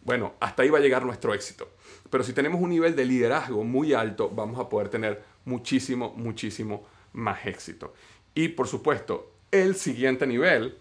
bueno, 0.03 0.33
hasta 0.39 0.61
ahí 0.61 0.69
va 0.69 0.77
a 0.77 0.81
llegar 0.81 1.03
nuestro 1.03 1.33
éxito. 1.33 1.70
Pero 2.11 2.23
si 2.23 2.33
tenemos 2.33 2.61
un 2.61 2.69
nivel 2.69 2.95
de 2.95 3.05
liderazgo 3.05 3.63
muy 3.63 3.93
alto, 3.93 4.29
vamos 4.29 4.59
a 4.59 4.69
poder 4.69 4.89
tener 4.89 5.23
muchísimo, 5.45 6.13
muchísimo 6.15 6.85
más 7.13 7.47
éxito. 7.47 7.93
Y 8.35 8.49
por 8.49 8.67
supuesto, 8.67 9.31
el 9.49 9.75
siguiente 9.75 10.27
nivel, 10.27 10.77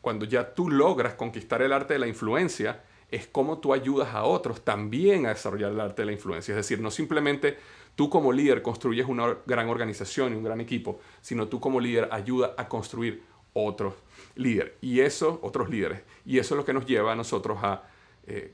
cuando 0.00 0.26
ya 0.26 0.52
tú 0.52 0.68
logras 0.68 1.14
conquistar 1.14 1.62
el 1.62 1.72
arte 1.72 1.94
de 1.94 2.00
la 2.00 2.08
influencia, 2.08 2.82
es 3.10 3.28
cómo 3.28 3.58
tú 3.58 3.72
ayudas 3.72 4.14
a 4.14 4.24
otros 4.24 4.62
también 4.62 5.26
a 5.26 5.30
desarrollar 5.30 5.70
el 5.70 5.80
arte 5.80 6.02
de 6.02 6.06
la 6.06 6.12
influencia. 6.12 6.52
Es 6.52 6.56
decir, 6.56 6.80
no 6.80 6.90
simplemente 6.90 7.58
tú 7.94 8.10
como 8.10 8.32
líder 8.32 8.60
construyes 8.62 9.06
una 9.06 9.36
gran 9.46 9.68
organización 9.68 10.32
y 10.32 10.36
un 10.36 10.44
gran 10.44 10.60
equipo, 10.60 10.98
sino 11.20 11.46
tú 11.46 11.60
como 11.60 11.78
líder 11.78 12.08
ayudas 12.10 12.52
a 12.56 12.68
construir 12.68 13.22
otros 13.52 13.94
líderes. 14.34 14.72
Y 14.80 15.00
eso, 15.00 15.38
otros 15.42 15.70
líderes. 15.70 16.02
Y 16.24 16.38
eso 16.38 16.54
es 16.54 16.56
lo 16.58 16.64
que 16.64 16.72
nos 16.72 16.86
lleva 16.86 17.12
a 17.12 17.16
nosotros 17.16 17.58
a 17.62 17.84
eh, 18.26 18.52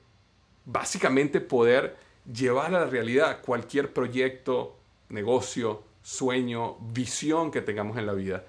básicamente 0.65 1.41
poder 1.41 2.08
llevar 2.33 2.75
a 2.75 2.81
la 2.81 2.87
realidad 2.87 3.41
cualquier 3.43 3.93
proyecto, 3.93 4.77
negocio, 5.09 5.83
sueño, 6.03 6.77
visión 6.81 7.51
que 7.51 7.61
tengamos 7.61 7.97
en 7.97 8.07
la 8.07 8.13
vida. 8.13 8.45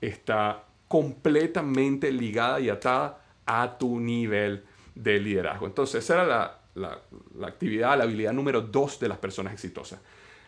Está 0.00 0.64
completamente 0.88 2.12
ligada 2.12 2.60
y 2.60 2.68
atada 2.68 3.20
a 3.44 3.78
tu 3.78 4.00
nivel 4.00 4.64
de 4.94 5.18
liderazgo. 5.18 5.66
Entonces, 5.66 6.04
esa 6.04 6.22
era 6.22 6.60
la, 6.74 7.00
actividad, 7.46 7.96
la 7.96 8.04
habilidad 8.04 8.32
número 8.32 8.60
dos 8.60 8.98
de 9.00 9.08
las 9.08 9.18
personas 9.18 9.52
exitosas. 9.52 10.00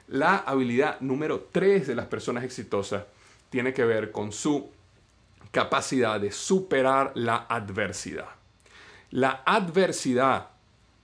La 0.09 0.37
habilidad 0.39 1.01
número 1.01 1.49
tres 1.53 1.87
de 1.87 1.95
las 1.95 2.07
personas 2.07 2.45
exitosas 2.45 3.05
tiene 3.51 3.73
que 3.73 3.85
ver 3.85 4.11
con 4.11 4.33
su 4.33 4.71
capacidad 5.51 6.21
de 6.21 6.33
superar 6.33 7.13
la 7.15 7.47
adversidad. 7.49 8.29
La 9.11 9.43
adversidad, 9.45 10.51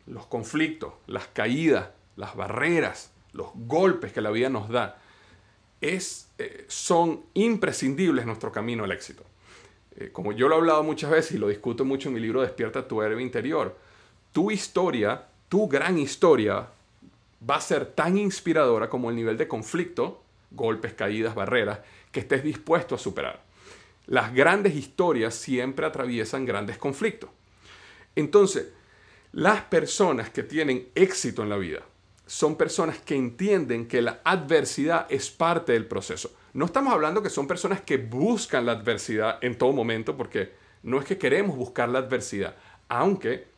los 0.07 0.27
conflictos, 0.27 0.93
las 1.07 1.27
caídas, 1.29 1.91
las 2.17 2.37
barreras, 2.37 3.13
los 3.33 3.49
golpes 3.55 4.13
que 4.13 4.21
la 4.21 4.31
vida 4.31 4.49
nos 4.49 4.69
da, 4.69 4.99
es, 5.81 6.31
eh, 6.39 6.65
son 6.69 7.25
imprescindibles 7.35 8.23
en 8.23 8.29
nuestro 8.29 8.53
camino 8.53 8.85
al 8.85 8.93
éxito. 8.93 9.25
Eh, 9.97 10.11
como 10.13 10.33
yo 10.33 10.49
lo 10.49 10.57
he 10.57 10.59
hablado 10.59 10.83
muchas 10.83 11.11
veces 11.11 11.33
y 11.33 11.39
lo 11.39 11.49
discuto 11.49 11.85
mucho 11.85 12.09
en 12.09 12.15
mi 12.15 12.21
libro 12.21 12.43
Despierta 12.43 12.89
tu 12.89 13.03
héroe 13.03 13.23
interior, 13.23 13.77
tu 14.33 14.51
historia, 14.51 15.27
tu 15.49 15.69
gran 15.69 15.99
historia, 15.99 16.69
va 17.49 17.57
a 17.57 17.61
ser 17.61 17.87
tan 17.87 18.19
inspiradora 18.19 18.89
como 18.89 19.11
el 19.11 19.17
nivel 19.17 19.37
de 19.37 19.47
conflicto, 19.47 20.23
golpes, 20.51 20.95
caídas, 20.95 21.35
barreras, 21.35 21.81
que 22.11 22.21
estés 22.21 22.43
dispuesto 22.43 22.95
a 22.95 22.99
superar. 22.99 23.43
Las 24.07 24.35
grandes 24.35 24.75
historias 24.75 25.35
siempre 25.35 25.87
atraviesan 25.87 26.45
grandes 26.45 26.79
conflictos. 26.79 27.31
Entonces, 28.17 28.69
las 29.35 29.63
personas 29.63 30.31
que 30.31 30.45
tienen 30.45 30.91
éxito 30.95 31.43
en 31.43 31.49
la 31.49 31.57
vida 31.57 31.81
son 32.25 32.55
personas 32.55 32.99
que 32.99 33.17
entienden 33.17 33.89
que 33.89 34.01
la 34.01 34.21
adversidad 34.23 35.07
es 35.11 35.29
parte 35.29 35.73
del 35.73 35.87
proceso. 35.87 36.33
No 36.53 36.67
estamos 36.67 36.93
hablando 36.93 37.21
que 37.21 37.31
son 37.31 37.49
personas 37.49 37.81
que 37.81 37.97
buscan 37.97 38.65
la 38.65 38.73
adversidad 38.73 39.43
en 39.43 39.59
todo 39.59 39.73
momento, 39.73 40.17
porque 40.17 40.53
no 40.85 41.01
es 41.01 41.05
que 41.05 41.19
queremos 41.19 41.57
buscar 41.57 41.89
la 41.89 41.99
adversidad, 41.99 42.55
aunque, 42.89 43.49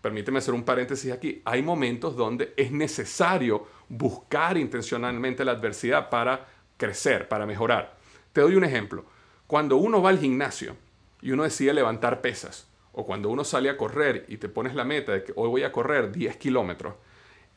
permíteme 0.00 0.38
hacer 0.38 0.54
un 0.54 0.64
paréntesis 0.64 1.12
aquí, 1.12 1.42
hay 1.44 1.60
momentos 1.60 2.16
donde 2.16 2.54
es 2.56 2.72
necesario 2.72 3.66
buscar 3.90 4.56
intencionalmente 4.56 5.44
la 5.44 5.52
adversidad 5.52 6.08
para 6.08 6.48
crecer, 6.78 7.28
para 7.28 7.44
mejorar. 7.44 7.98
Te 8.32 8.40
doy 8.40 8.54
un 8.54 8.64
ejemplo. 8.64 9.04
Cuando 9.46 9.76
uno 9.76 10.00
va 10.00 10.08
al 10.08 10.20
gimnasio 10.20 10.74
y 11.20 11.32
uno 11.32 11.42
decide 11.42 11.74
levantar 11.74 12.22
pesas, 12.22 12.67
o 12.98 13.06
cuando 13.06 13.28
uno 13.28 13.44
sale 13.44 13.70
a 13.70 13.76
correr 13.76 14.24
y 14.26 14.38
te 14.38 14.48
pones 14.48 14.74
la 14.74 14.82
meta 14.82 15.12
de 15.12 15.22
que 15.22 15.32
hoy 15.36 15.48
voy 15.48 15.62
a 15.62 15.70
correr 15.70 16.10
10 16.10 16.36
kilómetros, 16.36 16.96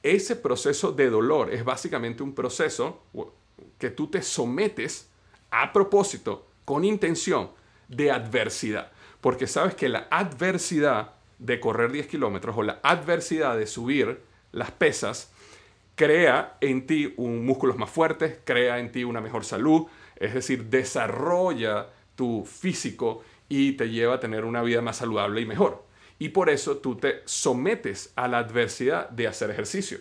ese 0.04 0.36
proceso 0.36 0.92
de 0.92 1.10
dolor 1.10 1.52
es 1.52 1.66
básicamente 1.66 2.22
un 2.22 2.36
proceso 2.36 3.02
que 3.80 3.90
tú 3.90 4.06
te 4.06 4.22
sometes 4.22 5.10
a 5.50 5.74
propósito, 5.74 6.48
con 6.64 6.86
intención 6.86 7.50
de 7.88 8.12
adversidad. 8.12 8.92
Porque 9.20 9.48
sabes 9.48 9.74
que 9.74 9.90
la 9.90 10.08
adversidad 10.12 11.16
de 11.40 11.60
correr 11.60 11.92
10 11.92 12.06
kilómetros 12.06 12.56
o 12.56 12.62
la 12.62 12.80
adversidad 12.84 13.58
de 13.58 13.66
subir 13.66 14.22
las 14.52 14.70
pesas 14.70 15.32
crea 15.96 16.56
en 16.62 16.86
ti 16.86 17.16
un 17.18 17.44
músculos 17.48 17.78
más 17.78 17.90
fuertes, 17.90 18.38
crea 18.44 18.78
en 18.78 18.92
ti 18.92 19.04
una 19.04 19.22
mejor 19.22 19.44
salud, 19.44 19.88
es 20.18 20.36
decir, 20.36 20.66
desarrolla 20.66 21.88
tu 22.16 22.46
físico 22.46 23.24
y 23.52 23.74
te 23.74 23.90
lleva 23.90 24.16
a 24.16 24.20
tener 24.22 24.46
una 24.46 24.64
vida 24.64 24.82
más 24.82 24.96
saludable 24.96 25.42
y 25.42 25.46
mejor. 25.46 25.84
Y 26.20 26.30
por 26.30 26.50
eso 26.50 26.78
tú 26.78 26.96
te 26.96 27.22
sometes 27.26 28.14
a 28.16 28.30
la 28.30 28.38
adversidad 28.38 29.10
de 29.10 29.28
hacer 29.28 29.52
ejercicio. 29.52 29.98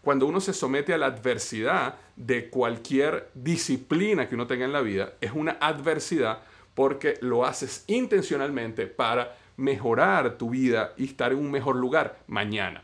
Cuando 0.00 0.24
uno 0.24 0.40
se 0.40 0.54
somete 0.54 0.94
a 0.94 0.98
la 0.98 1.04
adversidad 1.04 1.96
de 2.16 2.48
cualquier 2.48 3.28
disciplina 3.34 4.30
que 4.30 4.34
uno 4.34 4.46
tenga 4.46 4.64
en 4.64 4.72
la 4.72 4.80
vida, 4.80 5.12
es 5.20 5.32
una 5.32 5.58
adversidad 5.60 6.40
porque 6.74 7.18
lo 7.20 7.44
haces 7.44 7.84
intencionalmente 7.86 8.86
para 8.86 9.36
mejorar 9.58 10.38
tu 10.38 10.48
vida 10.48 10.94
y 10.96 11.04
estar 11.04 11.32
en 11.32 11.38
un 11.38 11.50
mejor 11.50 11.76
lugar 11.76 12.20
mañana. 12.28 12.82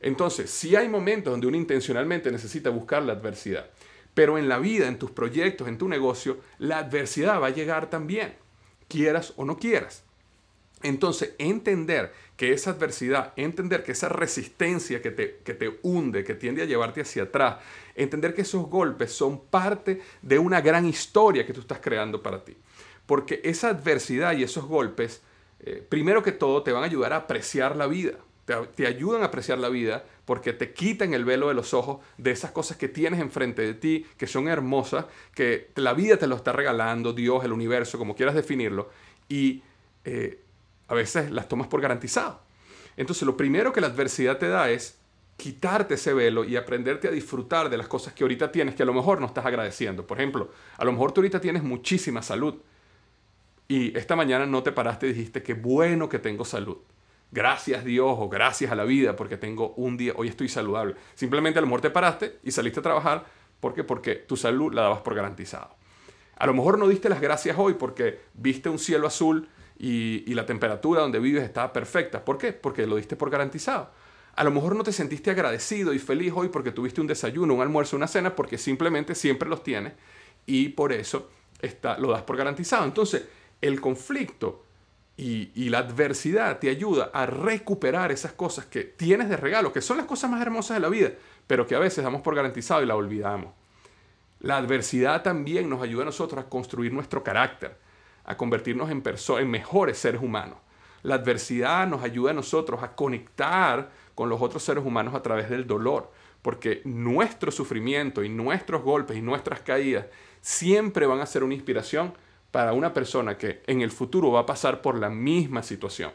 Entonces, 0.00 0.50
si 0.50 0.76
hay 0.76 0.88
momentos 0.88 1.32
donde 1.32 1.48
uno 1.48 1.56
intencionalmente 1.56 2.30
necesita 2.30 2.70
buscar 2.70 3.02
la 3.02 3.14
adversidad, 3.14 3.66
pero 4.14 4.38
en 4.38 4.48
la 4.48 4.60
vida, 4.60 4.86
en 4.86 5.00
tus 5.00 5.10
proyectos, 5.10 5.66
en 5.66 5.78
tu 5.78 5.88
negocio, 5.88 6.38
la 6.58 6.78
adversidad 6.78 7.42
va 7.42 7.48
a 7.48 7.50
llegar 7.50 7.90
también 7.90 8.34
quieras 8.88 9.32
o 9.36 9.44
no 9.44 9.58
quieras. 9.58 10.02
Entonces, 10.82 11.34
entender 11.38 12.12
que 12.36 12.52
esa 12.52 12.70
adversidad, 12.70 13.32
entender 13.36 13.82
que 13.82 13.92
esa 13.92 14.08
resistencia 14.08 15.02
que 15.02 15.10
te, 15.10 15.38
que 15.44 15.54
te 15.54 15.78
hunde, 15.82 16.22
que 16.22 16.34
tiende 16.34 16.62
a 16.62 16.66
llevarte 16.66 17.00
hacia 17.00 17.24
atrás, 17.24 17.56
entender 17.96 18.34
que 18.34 18.42
esos 18.42 18.68
golpes 18.68 19.12
son 19.12 19.40
parte 19.40 20.00
de 20.22 20.38
una 20.38 20.60
gran 20.60 20.86
historia 20.86 21.44
que 21.44 21.52
tú 21.52 21.60
estás 21.60 21.80
creando 21.80 22.22
para 22.22 22.44
ti. 22.44 22.56
Porque 23.06 23.40
esa 23.42 23.70
adversidad 23.70 24.36
y 24.36 24.44
esos 24.44 24.66
golpes, 24.66 25.20
eh, 25.60 25.84
primero 25.88 26.22
que 26.22 26.30
todo, 26.30 26.62
te 26.62 26.70
van 26.70 26.84
a 26.84 26.86
ayudar 26.86 27.12
a 27.12 27.16
apreciar 27.16 27.74
la 27.74 27.88
vida. 27.88 28.12
Te, 28.74 28.86
ayudan 28.86 29.20
a 29.20 29.26
apreciar 29.26 29.58
la 29.58 29.68
vida 29.68 30.06
porque 30.24 30.54
te 30.54 30.72
quitan 30.72 31.12
el 31.12 31.26
velo 31.26 31.48
de 31.48 31.54
los 31.54 31.74
ojos 31.74 31.98
de 32.16 32.30
esas 32.30 32.50
cosas 32.50 32.78
que 32.78 32.88
tienes 32.88 33.20
enfrente 33.20 33.60
de 33.60 33.74
ti, 33.74 34.06
que 34.16 34.26
son 34.26 34.48
hermosas, 34.48 35.04
que 35.34 35.70
la 35.74 35.92
vida 35.92 36.16
te 36.16 36.26
lo 36.26 36.34
está 36.36 36.52
regalando, 36.52 37.12
Dios, 37.12 37.44
el 37.44 37.52
universo, 37.52 37.98
como 37.98 38.16
quieras 38.16 38.34
definirlo, 38.34 38.88
y 39.28 39.62
eh, 40.06 40.40
a 40.86 40.94
veces 40.94 41.30
las 41.30 41.46
tomas 41.46 41.66
por 41.66 41.82
garantizado. 41.82 42.40
Entonces 42.96 43.24
lo 43.24 43.36
primero 43.36 43.70
que 43.70 43.82
la 43.82 43.88
adversidad 43.88 44.38
te 44.38 44.48
da 44.48 44.70
es 44.70 44.96
quitarte 45.36 45.94
ese 45.94 46.14
velo 46.14 46.42
y 46.42 46.56
aprenderte 46.56 47.06
a 47.06 47.10
disfrutar 47.10 47.68
de 47.68 47.76
las 47.76 47.86
cosas 47.86 48.14
que 48.14 48.24
ahorita 48.24 48.50
tienes, 48.50 48.74
que 48.74 48.82
a 48.82 48.86
lo 48.86 48.94
mejor 48.94 49.20
no 49.20 49.26
estás 49.26 49.44
agradeciendo. 49.44 50.06
Por 50.06 50.16
ejemplo, 50.16 50.50
a 50.78 50.86
lo 50.86 50.92
mejor 50.92 51.12
tú 51.12 51.20
ahorita 51.20 51.38
tienes 51.38 51.62
muchísima 51.62 52.22
salud 52.22 52.54
y 53.68 53.94
esta 53.94 54.16
mañana 54.16 54.46
no 54.46 54.62
te 54.62 54.72
paraste 54.72 55.06
y 55.06 55.12
dijiste, 55.12 55.42
qué 55.42 55.52
bueno 55.52 56.08
que 56.08 56.18
tengo 56.18 56.46
salud 56.46 56.78
gracias 57.30 57.84
Dios 57.84 58.16
o 58.18 58.28
gracias 58.28 58.70
a 58.72 58.74
la 58.74 58.84
vida 58.84 59.16
porque 59.16 59.36
tengo 59.36 59.74
un 59.76 59.96
día, 59.96 60.12
hoy 60.16 60.28
estoy 60.28 60.48
saludable. 60.48 60.94
Simplemente 61.14 61.58
a 61.58 61.62
lo 61.62 61.80
te 61.80 61.90
paraste 61.90 62.38
y 62.42 62.50
saliste 62.50 62.80
a 62.80 62.82
trabajar. 62.82 63.26
¿Por 63.60 63.74
qué? 63.74 63.84
Porque 63.84 64.14
tu 64.14 64.36
salud 64.36 64.72
la 64.72 64.82
dabas 64.82 65.00
por 65.00 65.14
garantizado. 65.14 65.76
A 66.36 66.46
lo 66.46 66.54
mejor 66.54 66.78
no 66.78 66.86
diste 66.86 67.08
las 67.08 67.20
gracias 67.20 67.56
hoy 67.58 67.74
porque 67.74 68.20
viste 68.34 68.68
un 68.68 68.78
cielo 68.78 69.06
azul 69.08 69.48
y, 69.76 70.24
y 70.26 70.34
la 70.34 70.46
temperatura 70.46 71.00
donde 71.00 71.18
vives 71.18 71.42
estaba 71.42 71.72
perfecta. 71.72 72.24
¿Por 72.24 72.38
qué? 72.38 72.52
Porque 72.52 72.86
lo 72.86 72.96
diste 72.96 73.16
por 73.16 73.30
garantizado. 73.30 73.90
A 74.36 74.44
lo 74.44 74.52
mejor 74.52 74.76
no 74.76 74.84
te 74.84 74.92
sentiste 74.92 75.32
agradecido 75.32 75.92
y 75.92 75.98
feliz 75.98 76.32
hoy 76.34 76.48
porque 76.48 76.70
tuviste 76.70 77.00
un 77.00 77.08
desayuno, 77.08 77.54
un 77.54 77.60
almuerzo, 77.60 77.96
una 77.96 78.06
cena, 78.06 78.36
porque 78.36 78.56
simplemente 78.56 79.16
siempre 79.16 79.48
los 79.48 79.64
tienes 79.64 79.94
y 80.46 80.68
por 80.68 80.92
eso 80.92 81.28
está, 81.60 81.98
lo 81.98 82.10
das 82.12 82.22
por 82.22 82.36
garantizado. 82.36 82.84
Entonces, 82.84 83.24
el 83.60 83.80
conflicto 83.80 84.64
y, 85.20 85.68
la 85.68 85.78
adversidad 85.78 86.60
te 86.60 86.70
ayuda 86.70 87.10
a 87.12 87.26
recuperar 87.26 88.12
esas 88.12 88.32
cosas 88.32 88.66
que 88.66 88.84
tienes 88.84 89.28
de 89.28 89.36
regalo, 89.36 89.72
que 89.72 89.80
son 89.80 89.96
las 89.96 90.06
cosas 90.06 90.30
más 90.30 90.40
hermosas 90.40 90.76
de 90.76 90.80
la 90.80 90.88
vida, 90.88 91.10
pero 91.48 91.66
que 91.66 91.74
a 91.74 91.80
veces 91.80 92.04
damos 92.04 92.22
por 92.22 92.36
garantizado 92.36 92.84
y 92.84 92.86
la 92.86 92.94
olvidamos. 92.94 93.52
La 94.38 94.56
adversidad 94.56 95.24
también 95.24 95.68
nos 95.68 95.82
ayuda 95.82 96.02
a 96.02 96.06
nosotros 96.06 96.44
a 96.44 96.48
construir 96.48 96.92
nuestro 96.92 97.24
carácter, 97.24 97.76
a 98.24 98.36
convertirnos 98.36 98.90
en, 98.90 99.02
en 99.04 99.50
mejores 99.50 99.98
seres 99.98 100.22
humanos. 100.22 100.58
La 101.02 101.16
adversidad 101.16 101.88
nos 101.88 102.04
ayuda 102.04 102.30
a 102.30 102.34
nosotros 102.34 102.80
a 102.84 102.94
conectar 102.94 103.90
con 104.14 104.28
los 104.28 104.40
otros 104.40 104.62
seres 104.62 104.84
humanos 104.84 105.16
a 105.16 105.22
través 105.22 105.50
del 105.50 105.66
dolor, 105.66 106.12
porque 106.42 106.80
nuestro 106.84 107.50
sufrimiento 107.50 108.22
y 108.22 108.28
nuestros 108.28 108.82
golpes 108.82 109.16
y 109.16 109.22
nuestras 109.22 109.60
caídas 109.62 110.06
siempre 110.40 111.06
van 111.06 111.20
a 111.20 111.26
ser 111.26 111.42
una 111.42 111.54
inspiración 111.54 112.14
para 112.50 112.72
una 112.72 112.94
persona 112.94 113.36
que 113.36 113.62
en 113.66 113.82
el 113.82 113.90
futuro 113.90 114.32
va 114.32 114.40
a 114.40 114.46
pasar 114.46 114.80
por 114.80 114.98
la 114.98 115.10
misma 115.10 115.62
situación. 115.62 116.12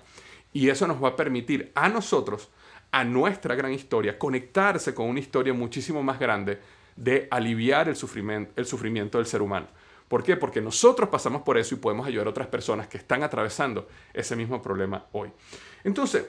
Y 0.52 0.70
eso 0.70 0.88
nos 0.88 1.04
va 1.04 1.10
a 1.10 1.16
permitir 1.16 1.72
a 1.76 1.90
nosotros, 1.90 2.50
a 2.92 3.04
nuestra 3.04 3.56
gran 3.56 3.74
historia, 3.74 4.18
conectarse 4.18 4.94
con 4.94 5.08
una 5.08 5.20
historia 5.20 5.54
muchísimo 5.54 6.04
más 6.04 6.20
grande 6.20 6.60
de 6.96 7.28
aliviar 7.32 7.90
el 7.90 7.96
sufrimiento, 7.96 8.52
el 8.56 8.66
sufrimiento 8.66 9.18
del 9.18 9.28
ser 9.28 9.42
humano. 9.42 9.68
¿Por 10.08 10.24
qué? 10.24 10.38
Porque 10.38 10.62
nosotros 10.62 11.10
pasamos 11.10 11.42
por 11.42 11.58
eso 11.58 11.74
y 11.74 11.80
podemos 11.80 12.06
ayudar 12.06 12.28
a 12.28 12.30
otras 12.30 12.48
personas 12.48 12.88
que 12.88 12.98
están 12.98 13.24
atravesando 13.24 13.88
ese 14.14 14.36
mismo 14.36 14.62
problema 14.62 15.08
hoy. 15.12 15.32
Entonces, 15.84 16.26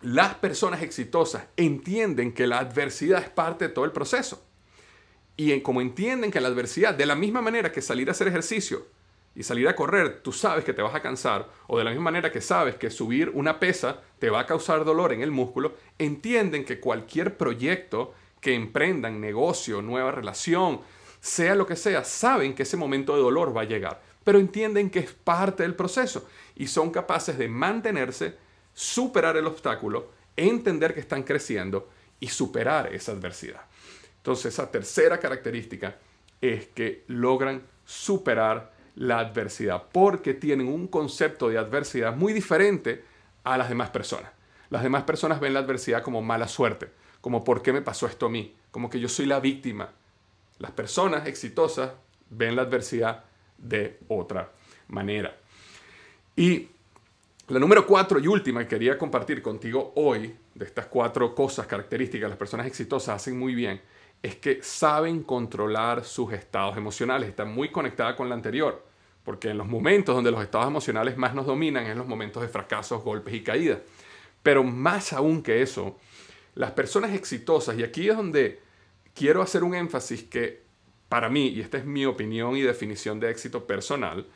las 0.00 0.34
personas 0.34 0.82
exitosas 0.82 1.44
entienden 1.56 2.32
que 2.32 2.46
la 2.46 2.58
adversidad 2.58 3.22
es 3.22 3.28
parte 3.28 3.68
de 3.68 3.74
todo 3.74 3.84
el 3.84 3.92
proceso. 3.92 4.42
Y 5.36 5.60
como 5.60 5.80
entienden 5.80 6.30
que 6.30 6.40
la 6.40 6.48
adversidad, 6.48 6.94
de 6.94 7.06
la 7.06 7.14
misma 7.14 7.42
manera 7.42 7.72
que 7.72 7.82
salir 7.82 8.08
a 8.08 8.12
hacer 8.12 8.28
ejercicio 8.28 8.86
y 9.34 9.42
salir 9.42 9.68
a 9.68 9.76
correr, 9.76 10.20
tú 10.22 10.32
sabes 10.32 10.64
que 10.64 10.72
te 10.72 10.82
vas 10.82 10.94
a 10.94 11.02
cansar, 11.02 11.48
o 11.66 11.78
de 11.78 11.84
la 11.84 11.90
misma 11.90 12.04
manera 12.04 12.30
que 12.30 12.40
sabes 12.40 12.76
que 12.76 12.90
subir 12.90 13.30
una 13.34 13.58
pesa 13.58 14.00
te 14.18 14.30
va 14.30 14.40
a 14.40 14.46
causar 14.46 14.84
dolor 14.84 15.12
en 15.12 15.22
el 15.22 15.30
músculo, 15.30 15.74
entienden 15.98 16.64
que 16.64 16.80
cualquier 16.80 17.36
proyecto 17.36 18.14
que 18.40 18.54
emprendan, 18.54 19.20
negocio, 19.20 19.82
nueva 19.82 20.12
relación, 20.12 20.80
sea 21.20 21.54
lo 21.54 21.66
que 21.66 21.76
sea, 21.76 22.04
saben 22.04 22.54
que 22.54 22.64
ese 22.64 22.76
momento 22.76 23.16
de 23.16 23.22
dolor 23.22 23.56
va 23.56 23.62
a 23.62 23.64
llegar, 23.64 24.02
pero 24.22 24.38
entienden 24.38 24.90
que 24.90 25.00
es 25.00 25.12
parte 25.12 25.62
del 25.62 25.74
proceso 25.74 26.28
y 26.54 26.66
son 26.66 26.90
capaces 26.90 27.38
de 27.38 27.48
mantenerse, 27.48 28.36
superar 28.74 29.36
el 29.36 29.46
obstáculo, 29.46 30.10
entender 30.36 30.94
que 30.94 31.00
están 31.00 31.22
creciendo 31.22 31.88
y 32.20 32.28
superar 32.28 32.92
esa 32.92 33.12
adversidad. 33.12 33.62
Entonces, 34.18 34.52
esa 34.52 34.70
tercera 34.70 35.18
característica 35.18 35.96
es 36.40 36.66
que 36.68 37.04
logran 37.08 37.62
superar 37.84 38.73
la 38.96 39.18
adversidad 39.18 39.84
porque 39.92 40.34
tienen 40.34 40.68
un 40.68 40.86
concepto 40.86 41.48
de 41.48 41.58
adversidad 41.58 42.14
muy 42.14 42.32
diferente 42.32 43.04
a 43.42 43.58
las 43.58 43.68
demás 43.68 43.90
personas. 43.90 44.30
Las 44.70 44.82
demás 44.82 45.04
personas 45.04 45.40
ven 45.40 45.54
la 45.54 45.60
adversidad 45.60 46.02
como 46.02 46.22
mala 46.22 46.48
suerte, 46.48 46.90
como 47.20 47.44
por 47.44 47.62
qué 47.62 47.72
me 47.72 47.82
pasó 47.82 48.06
esto 48.06 48.26
a 48.26 48.30
mí, 48.30 48.54
como 48.70 48.90
que 48.90 49.00
yo 49.00 49.08
soy 49.08 49.26
la 49.26 49.40
víctima. 49.40 49.90
Las 50.58 50.70
personas 50.70 51.26
exitosas 51.26 51.92
ven 52.30 52.56
la 52.56 52.62
adversidad 52.62 53.24
de 53.58 53.98
otra 54.08 54.50
manera. 54.88 55.36
Y 56.36 56.68
la 57.48 57.58
número 57.58 57.86
cuatro 57.86 58.18
y 58.18 58.26
última 58.26 58.60
que 58.62 58.68
quería 58.68 58.96
compartir 58.96 59.42
contigo 59.42 59.92
hoy, 59.96 60.34
de 60.54 60.64
estas 60.64 60.86
cuatro 60.86 61.34
cosas 61.34 61.66
características 61.66 62.28
las 62.28 62.38
personas 62.38 62.66
exitosas 62.66 63.16
hacen 63.16 63.38
muy 63.38 63.54
bien, 63.54 63.80
es 64.22 64.36
que 64.36 64.62
saben 64.62 65.22
controlar 65.22 66.04
sus 66.04 66.32
estados 66.32 66.76
emocionales. 66.76 67.28
Está 67.28 67.44
muy 67.44 67.70
conectada 67.70 68.16
con 68.16 68.28
la 68.28 68.34
anterior, 68.34 68.84
porque 69.22 69.50
en 69.50 69.58
los 69.58 69.66
momentos 69.66 70.14
donde 70.14 70.30
los 70.30 70.42
estados 70.42 70.66
emocionales 70.66 71.16
más 71.16 71.34
nos 71.34 71.46
dominan 71.46 71.84
es 71.84 71.92
en 71.92 71.98
los 71.98 72.06
momentos 72.06 72.42
de 72.42 72.48
fracasos, 72.48 73.02
golpes 73.02 73.34
y 73.34 73.42
caídas. 73.42 73.78
Pero 74.42 74.64
más 74.64 75.12
aún 75.12 75.42
que 75.42 75.62
eso, 75.62 75.98
las 76.54 76.72
personas 76.72 77.12
exitosas, 77.12 77.78
y 77.78 77.82
aquí 77.82 78.08
es 78.08 78.16
donde 78.16 78.60
quiero 79.14 79.42
hacer 79.42 79.64
un 79.64 79.74
énfasis 79.74 80.24
que 80.24 80.62
para 81.08 81.28
mí, 81.28 81.48
y 81.48 81.60
esta 81.60 81.78
es 81.78 81.84
mi 81.84 82.06
opinión 82.06 82.56
y 82.56 82.62
definición 82.62 83.20
de 83.20 83.30
éxito 83.30 83.66
personal, 83.66 84.26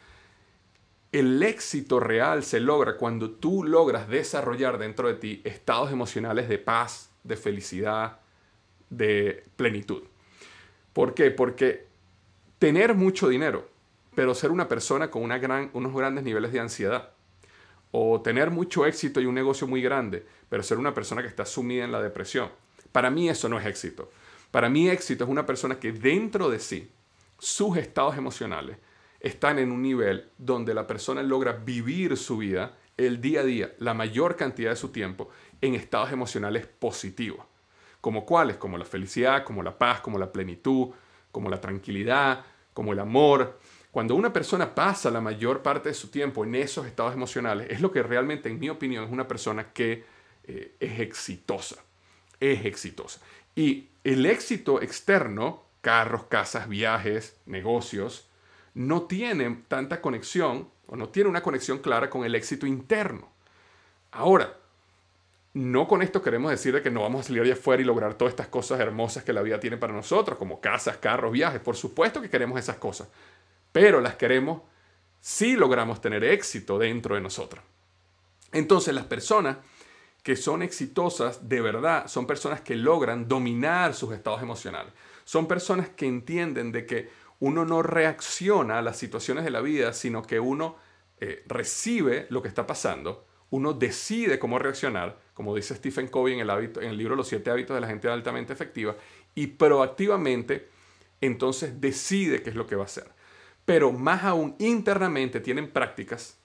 el 1.11 1.43
éxito 1.43 2.01
real 2.01 2.43
se 2.43 2.61
logra 2.61 2.97
cuando 2.97 3.31
tú 3.31 3.65
logras 3.65 4.09
desarrollar 4.09 4.79
dentro 4.79 5.09
de 5.09 5.15
ti 5.15 5.41
estados 5.45 5.91
emocionales 5.91 6.49
de 6.49 6.59
paz, 6.59 7.11
de 7.25 7.37
felicidad, 7.37 8.21
de 8.91 9.45
plenitud. 9.57 10.03
¿Por 10.93 11.15
qué? 11.15 11.31
Porque 11.31 11.87
tener 12.59 12.95
mucho 12.95 13.29
dinero, 13.29 13.69
pero 14.15 14.35
ser 14.35 14.51
una 14.51 14.69
persona 14.69 15.11
con 15.11 15.23
unos 15.23 15.95
grandes 15.95 16.25
niveles 16.25 16.53
de 16.53 16.61
ansiedad, 16.61 17.11
o 17.91 18.21
tener 18.21 18.51
mucho 18.51 18.85
éxito 18.85 19.21
y 19.21 19.27
un 19.27 19.35
negocio 19.35 19.67
muy 19.67 19.81
grande, 19.81 20.27
pero 20.49 20.63
ser 20.63 20.79
una 20.79 20.95
persona 20.95 21.23
que 21.23 21.29
está 21.29 21.47
sumida 21.47 21.85
en 21.85 21.93
la 21.93 22.03
depresión, 22.03 22.51
para 22.93 23.11
mí 23.11 23.29
eso 23.29 23.49
no 23.49 23.59
es 23.59 23.67
éxito. 23.67 24.11
Para 24.51 24.69
mí 24.69 24.89
éxito 24.89 25.25
es 25.25 25.31
una 25.31 25.47
persona 25.47 25.79
que 25.79 25.93
dentro 25.93 26.51
de 26.51 26.59
sí, 26.59 26.91
sus 27.39 27.77
estados 27.77 28.17
emocionales, 28.17 28.79
están 29.21 29.59
en 29.59 29.73
un 29.73 29.83
nivel 29.83 30.29
donde 30.39 30.75
la 30.75 30.87
persona 30.87 31.23
logra 31.23 31.53
vivir 31.53 32.17
su 32.17 32.39
vida 32.39 32.77
el 32.97 33.21
día 33.21 33.41
a 33.41 33.45
día, 33.45 33.73
la 33.79 33.95
mayor 33.95 34.37
cantidad 34.37 34.71
de 34.71 34.77
su 34.77 34.89
tiempo, 34.89 35.29
en 35.61 35.75
estados 35.75 36.13
emocionales 36.13 36.67
positivos 36.67 37.48
como 38.01 38.25
cuáles, 38.25 38.57
como 38.57 38.79
la 38.79 38.85
felicidad, 38.85 39.45
como 39.45 39.63
la 39.63 39.77
paz, 39.77 40.01
como 40.01 40.19
la 40.19 40.33
plenitud, 40.33 40.89
como 41.33 41.49
la 41.49 41.61
tranquilidad, 41.61 42.45
como 42.73 42.93
el 42.93 43.01
amor. 43.01 43.59
Cuando 43.91 44.15
una 44.15 44.33
persona 44.33 44.75
pasa 44.75 45.11
la 45.11 45.21
mayor 45.21 45.63
parte 45.63 45.89
de 45.89 45.95
su 45.95 46.09
tiempo 46.09 46.45
en 46.45 46.55
esos 46.55 46.87
estados 46.87 47.15
emocionales, 47.15 47.69
es 47.71 47.81
lo 47.81 47.91
que 47.91 48.03
realmente, 48.03 48.49
en 48.49 48.59
mi 48.59 48.69
opinión, 48.69 49.05
es 49.05 49.11
una 49.11 49.27
persona 49.27 49.73
que 49.73 50.05
eh, 50.45 50.77
es 50.79 51.01
exitosa. 51.01 51.77
Es 52.41 52.65
exitosa. 52.65 53.21
Y 53.55 53.89
el 54.05 54.27
éxito 54.27 54.81
externo, 54.81 55.65
carros, 55.81 56.25
casas, 56.25 56.69
viajes, 56.69 57.37
negocios, 57.47 58.29
no 58.75 59.03
tiene 59.03 59.65
tanta 59.67 60.01
conexión 60.01 60.69
o 60.87 60.97
no 60.97 61.09
tiene 61.09 61.29
una 61.29 61.43
conexión 61.43 61.79
clara 61.79 62.09
con 62.09 62.25
el 62.25 62.35
éxito 62.35 62.67
interno. 62.67 63.29
Ahora, 64.13 64.58
no 65.55 65.89
con 65.89 66.03
esto 66.03 66.23
queremos 66.23 66.51
decir 66.51 66.81
que 66.83 66.91
no 66.91 67.03
vamos 67.03 67.23
a 67.23 67.25
salir 67.25 67.43
allá 67.43 67.55
afuera 67.55 67.83
y 67.83 67.87
lograr 67.87 68.15
todas 68.15 68.33
estas 68.33 68.49
cosas 68.49 68.81
hermosas 68.81 69.25
que 69.25 69.33
la 69.33 69.43
vida 69.43 69.59
tiene 69.59 69.77
para 69.77 69.93
nosotros, 69.93 70.39
como 70.39 70.61
casas, 70.61 70.99
carros, 70.99 71.33
viajes. 71.33 71.61
Por 71.61 71.77
supuesto 71.77 72.21
que 72.21 72.31
queremos 72.31 72.59
esas 72.59 72.77
cosas, 72.77 73.09
pero 73.73 74.01
las 74.01 74.17
queremos 74.17 74.63
si 75.21 75.57
logramos 75.57 76.01
tener 76.01 76.23
éxito 76.25 76.79
dentro 76.79 77.15
de 77.15 77.21
nosotros. 77.21 77.63
Entonces 78.53 78.95
las 78.95 79.05
personas 79.05 79.59
que 80.23 80.37
son 80.37 80.63
exitosas 80.63 81.49
de 81.49 81.61
verdad 81.61 82.07
son 82.07 82.27
personas 82.27 82.61
que 82.61 82.77
logran 82.77 83.29
dominar 83.29 83.95
sus 83.95 84.13
estados 84.13 84.43
emocionales. 84.43 84.93
Son 85.25 85.47
personas 85.47 85.89
que 85.89 86.07
entienden 86.07 86.73
de 86.73 86.87
que 86.87 87.11
uno 87.41 87.65
no 87.65 87.83
reacciona 87.83 88.79
a 88.79 88.83
las 88.83 88.97
situaciones 88.97 89.45
de 89.45 89.51
la 89.51 89.61
vida, 89.61 89.93
sino 89.93 90.23
que 90.23 90.41
uno 90.41 90.77
eh, 91.21 91.45
recibe 91.47 92.27
lo 92.31 92.43
que 92.43 92.49
está 92.49 92.67
pasando, 92.67 93.27
uno 93.51 93.73
decide 93.73 94.39
cómo 94.39 94.59
reaccionar 94.59 95.19
como 95.39 95.55
dice 95.55 95.77
Stephen 95.77 96.09
Covey 96.09 96.35
en 96.35 96.51
el, 96.51 96.99
libro 96.99 97.15
Los 97.15 97.29
siete 97.29 97.49
hábitos 97.49 97.77
de 97.77 97.81
la 97.81 97.87
gente 97.87 98.09
altamente 98.09 98.53
efectiva, 98.53 98.97
y 99.37 99.47
proactivamente 99.47 100.67
entonces 101.21 101.81
decide 101.81 102.43
qué 102.43 102.51
es 102.51 102.57
lo 102.57 102.67
que 102.67 102.75
va 102.75 102.83
a 102.83 102.87
hacer. 102.87 103.09
Pero 103.65 103.93
más 103.93 104.25
aún 104.25 104.57
internamente 104.59 105.39
tienen 105.39 105.71
prácticas, 105.71 106.41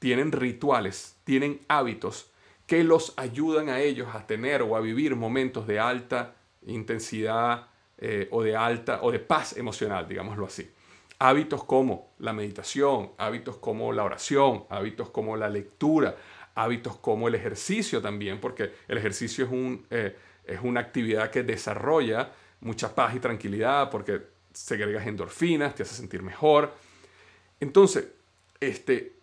tienen 0.00 0.32
rituales, 0.32 1.16
tienen 1.22 1.60
hábitos 1.68 2.32
que 2.66 2.82
los 2.82 3.14
ayudan 3.16 3.68
a 3.68 3.78
ellos 3.78 4.08
a 4.12 4.26
tener 4.26 4.62
o 4.62 4.74
a 4.74 4.80
vivir 4.80 5.14
momentos 5.14 5.68
de 5.68 5.78
alta 5.78 6.34
intensidad 6.66 7.68
eh, 7.98 8.26
o 8.32 8.42
de 8.42 8.56
alta 8.56 8.98
o 9.02 9.12
de 9.12 9.20
paz 9.20 9.56
emocional, 9.56 10.08
digámoslo 10.08 10.44
así. 10.44 10.68
Hábitos 11.18 11.64
como 11.64 12.12
la 12.18 12.32
meditación, 12.32 13.12
hábitos 13.18 13.56
como 13.56 13.92
la 13.92 14.04
oración, 14.04 14.64
hábitos 14.70 15.10
como 15.10 15.36
la 15.36 15.48
lectura, 15.48 16.16
hábitos 16.54 16.96
como 16.96 17.28
el 17.28 17.34
ejercicio 17.34 18.00
también, 18.00 18.40
porque 18.40 18.72
el 18.86 18.98
ejercicio 18.98 19.44
es, 19.44 19.50
un, 19.50 19.86
eh, 19.90 20.16
es 20.44 20.60
una 20.62 20.80
actividad 20.80 21.30
que 21.30 21.42
desarrolla 21.42 22.32
mucha 22.60 22.94
paz 22.94 23.14
y 23.14 23.20
tranquilidad 23.20 23.90
porque 23.90 24.22
segregas 24.52 25.06
endorfinas, 25.06 25.74
te 25.74 25.82
hace 25.84 25.94
sentir 25.94 26.22
mejor. 26.22 26.72
Entonces, 27.60 28.08
este, 28.60 29.14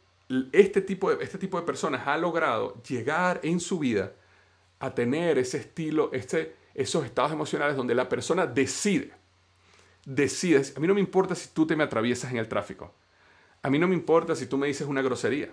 este, 0.51 0.81
tipo 0.81 1.13
de, 1.13 1.23
este 1.23 1.37
tipo 1.37 1.59
de 1.59 1.65
personas 1.65 2.07
ha 2.07 2.17
logrado 2.17 2.81
llegar 2.83 3.39
en 3.43 3.59
su 3.59 3.79
vida 3.79 4.13
a 4.79 4.93
tener 4.93 5.37
ese 5.37 5.57
estilo, 5.57 6.09
este, 6.13 6.55
esos 6.73 7.05
estados 7.05 7.31
emocionales 7.31 7.75
donde 7.75 7.95
la 7.95 8.09
persona 8.09 8.45
decide, 8.47 9.11
decide, 10.05 10.61
a 10.75 10.79
mí 10.79 10.87
no 10.87 10.93
me 10.93 10.99
importa 11.01 11.35
si 11.35 11.49
tú 11.49 11.65
te 11.65 11.75
me 11.75 11.83
atraviesas 11.83 12.31
en 12.31 12.37
el 12.37 12.47
tráfico, 12.47 12.93
a 13.61 13.69
mí 13.69 13.79
no 13.79 13.87
me 13.87 13.95
importa 13.95 14.35
si 14.35 14.45
tú 14.45 14.57
me 14.57 14.67
dices 14.67 14.87
una 14.87 15.01
grosería, 15.01 15.49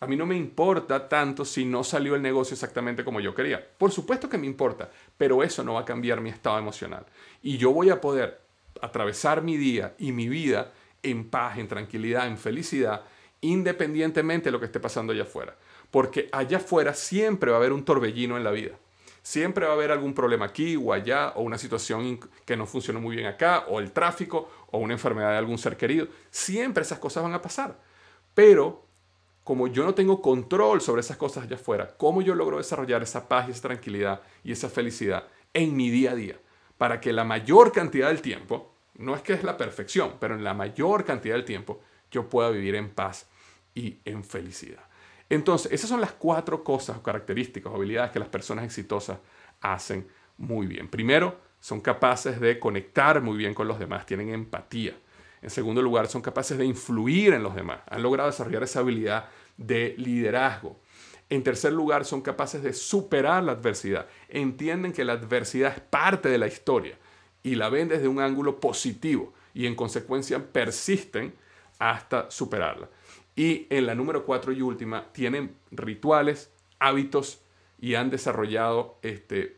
a 0.00 0.06
mí 0.06 0.16
no 0.16 0.26
me 0.26 0.36
importa 0.36 1.08
tanto 1.08 1.44
si 1.44 1.64
no 1.64 1.82
salió 1.82 2.14
el 2.16 2.22
negocio 2.22 2.54
exactamente 2.54 3.04
como 3.04 3.20
yo 3.20 3.34
quería. 3.34 3.66
Por 3.78 3.90
supuesto 3.90 4.28
que 4.28 4.36
me 4.36 4.46
importa, 4.46 4.90
pero 5.16 5.42
eso 5.42 5.64
no 5.64 5.74
va 5.74 5.80
a 5.80 5.84
cambiar 5.86 6.20
mi 6.20 6.28
estado 6.28 6.58
emocional. 6.58 7.06
Y 7.42 7.56
yo 7.56 7.72
voy 7.72 7.88
a 7.88 8.00
poder 8.00 8.40
atravesar 8.82 9.42
mi 9.42 9.56
día 9.56 9.94
y 9.98 10.12
mi 10.12 10.28
vida 10.28 10.72
en 11.02 11.30
paz, 11.30 11.56
en 11.56 11.68
tranquilidad, 11.68 12.26
en 12.26 12.36
felicidad, 12.36 13.04
independientemente 13.40 14.46
de 14.46 14.52
lo 14.52 14.60
que 14.60 14.66
esté 14.66 14.80
pasando 14.80 15.12
allá 15.12 15.22
afuera. 15.22 15.56
Porque 15.90 16.28
allá 16.30 16.58
afuera 16.58 16.92
siempre 16.92 17.50
va 17.50 17.56
a 17.56 17.60
haber 17.60 17.72
un 17.72 17.84
torbellino 17.84 18.36
en 18.36 18.44
la 18.44 18.50
vida. 18.50 18.72
Siempre 19.26 19.66
va 19.66 19.72
a 19.72 19.74
haber 19.74 19.90
algún 19.90 20.14
problema 20.14 20.44
aquí 20.44 20.76
o 20.76 20.92
allá, 20.92 21.30
o 21.30 21.42
una 21.42 21.58
situación 21.58 22.20
que 22.44 22.56
no 22.56 22.64
funciona 22.64 23.00
muy 23.00 23.16
bien 23.16 23.26
acá, 23.26 23.64
o 23.66 23.80
el 23.80 23.90
tráfico, 23.90 24.48
o 24.70 24.78
una 24.78 24.92
enfermedad 24.92 25.32
de 25.32 25.38
algún 25.38 25.58
ser 25.58 25.76
querido. 25.76 26.06
Siempre 26.30 26.84
esas 26.84 27.00
cosas 27.00 27.24
van 27.24 27.34
a 27.34 27.42
pasar. 27.42 27.76
Pero 28.34 28.86
como 29.42 29.66
yo 29.66 29.82
no 29.82 29.96
tengo 29.96 30.22
control 30.22 30.80
sobre 30.80 31.00
esas 31.00 31.16
cosas 31.16 31.42
allá 31.42 31.56
afuera, 31.56 31.96
¿cómo 31.96 32.22
yo 32.22 32.36
logro 32.36 32.58
desarrollar 32.58 33.02
esa 33.02 33.26
paz 33.26 33.48
y 33.48 33.50
esa 33.50 33.62
tranquilidad 33.62 34.20
y 34.44 34.52
esa 34.52 34.68
felicidad 34.68 35.26
en 35.52 35.74
mi 35.74 35.90
día 35.90 36.12
a 36.12 36.14
día? 36.14 36.36
Para 36.78 37.00
que 37.00 37.12
la 37.12 37.24
mayor 37.24 37.72
cantidad 37.72 38.06
del 38.06 38.22
tiempo, 38.22 38.76
no 38.94 39.16
es 39.16 39.22
que 39.22 39.32
es 39.32 39.42
la 39.42 39.56
perfección, 39.56 40.18
pero 40.20 40.36
en 40.36 40.44
la 40.44 40.54
mayor 40.54 41.04
cantidad 41.04 41.34
del 41.34 41.44
tiempo 41.44 41.80
yo 42.12 42.28
pueda 42.28 42.50
vivir 42.50 42.76
en 42.76 42.90
paz 42.90 43.26
y 43.74 43.98
en 44.04 44.22
felicidad. 44.22 44.85
Entonces, 45.28 45.72
esas 45.72 45.90
son 45.90 46.00
las 46.00 46.12
cuatro 46.12 46.62
cosas 46.62 46.98
o 46.98 47.02
características 47.02 47.72
o 47.72 47.76
habilidades 47.76 48.12
que 48.12 48.18
las 48.18 48.28
personas 48.28 48.64
exitosas 48.64 49.18
hacen 49.60 50.06
muy 50.38 50.66
bien. 50.66 50.88
Primero, 50.88 51.40
son 51.60 51.80
capaces 51.80 52.40
de 52.40 52.58
conectar 52.58 53.20
muy 53.20 53.36
bien 53.36 53.54
con 53.54 53.66
los 53.66 53.78
demás, 53.78 54.06
tienen 54.06 54.28
empatía. 54.30 54.94
En 55.42 55.50
segundo 55.50 55.82
lugar, 55.82 56.06
son 56.06 56.22
capaces 56.22 56.58
de 56.58 56.64
influir 56.64 57.32
en 57.32 57.42
los 57.42 57.54
demás. 57.54 57.80
Han 57.88 58.02
logrado 58.02 58.30
desarrollar 58.30 58.62
esa 58.62 58.80
habilidad 58.80 59.28
de 59.56 59.94
liderazgo. 59.98 60.80
En 61.28 61.42
tercer 61.42 61.72
lugar, 61.72 62.04
son 62.04 62.22
capaces 62.22 62.62
de 62.62 62.72
superar 62.72 63.42
la 63.42 63.52
adversidad. 63.52 64.06
Entienden 64.28 64.92
que 64.92 65.04
la 65.04 65.14
adversidad 65.14 65.72
es 65.72 65.80
parte 65.80 66.28
de 66.28 66.38
la 66.38 66.46
historia 66.46 66.98
y 67.42 67.56
la 67.56 67.68
ven 67.68 67.88
desde 67.88 68.08
un 68.08 68.20
ángulo 68.20 68.60
positivo 68.60 69.34
y 69.54 69.66
en 69.66 69.74
consecuencia 69.74 70.52
persisten 70.52 71.34
hasta 71.78 72.30
superarla. 72.30 72.88
Y 73.36 73.66
en 73.70 73.86
la 73.86 73.94
número 73.94 74.24
cuatro 74.24 74.50
y 74.50 74.62
última, 74.62 75.12
tienen 75.12 75.54
rituales, 75.70 76.50
hábitos 76.78 77.42
y 77.78 77.94
han 77.94 78.10
desarrollado 78.10 78.98
este, 79.02 79.56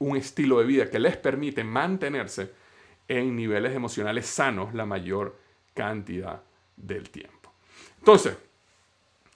un 0.00 0.16
estilo 0.16 0.58
de 0.58 0.66
vida 0.66 0.90
que 0.90 0.98
les 0.98 1.16
permite 1.16 1.62
mantenerse 1.62 2.50
en 3.06 3.36
niveles 3.36 3.74
emocionales 3.74 4.26
sanos 4.26 4.74
la 4.74 4.84
mayor 4.84 5.36
cantidad 5.74 6.42
del 6.76 7.08
tiempo. 7.10 7.52
Entonces, 7.98 8.36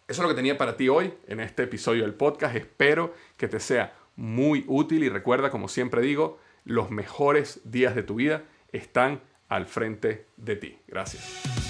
eso 0.08 0.22
es 0.22 0.28
lo 0.28 0.28
que 0.28 0.34
tenía 0.34 0.58
para 0.58 0.76
ti 0.76 0.88
hoy 0.88 1.12
en 1.26 1.40
este 1.40 1.64
episodio 1.64 2.02
del 2.02 2.14
podcast. 2.14 2.56
Espero 2.56 3.14
que 3.36 3.46
te 3.46 3.60
sea 3.60 3.94
muy 4.16 4.64
útil 4.66 5.04
y 5.04 5.08
recuerda, 5.08 5.50
como 5.50 5.68
siempre 5.68 6.02
digo, 6.02 6.40
los 6.64 6.90
mejores 6.90 7.60
días 7.64 7.94
de 7.94 8.02
tu 8.02 8.16
vida 8.16 8.42
están 8.72 9.20
al 9.48 9.66
frente 9.66 10.26
de 10.36 10.56
ti. 10.56 10.78
Gracias. 10.86 11.67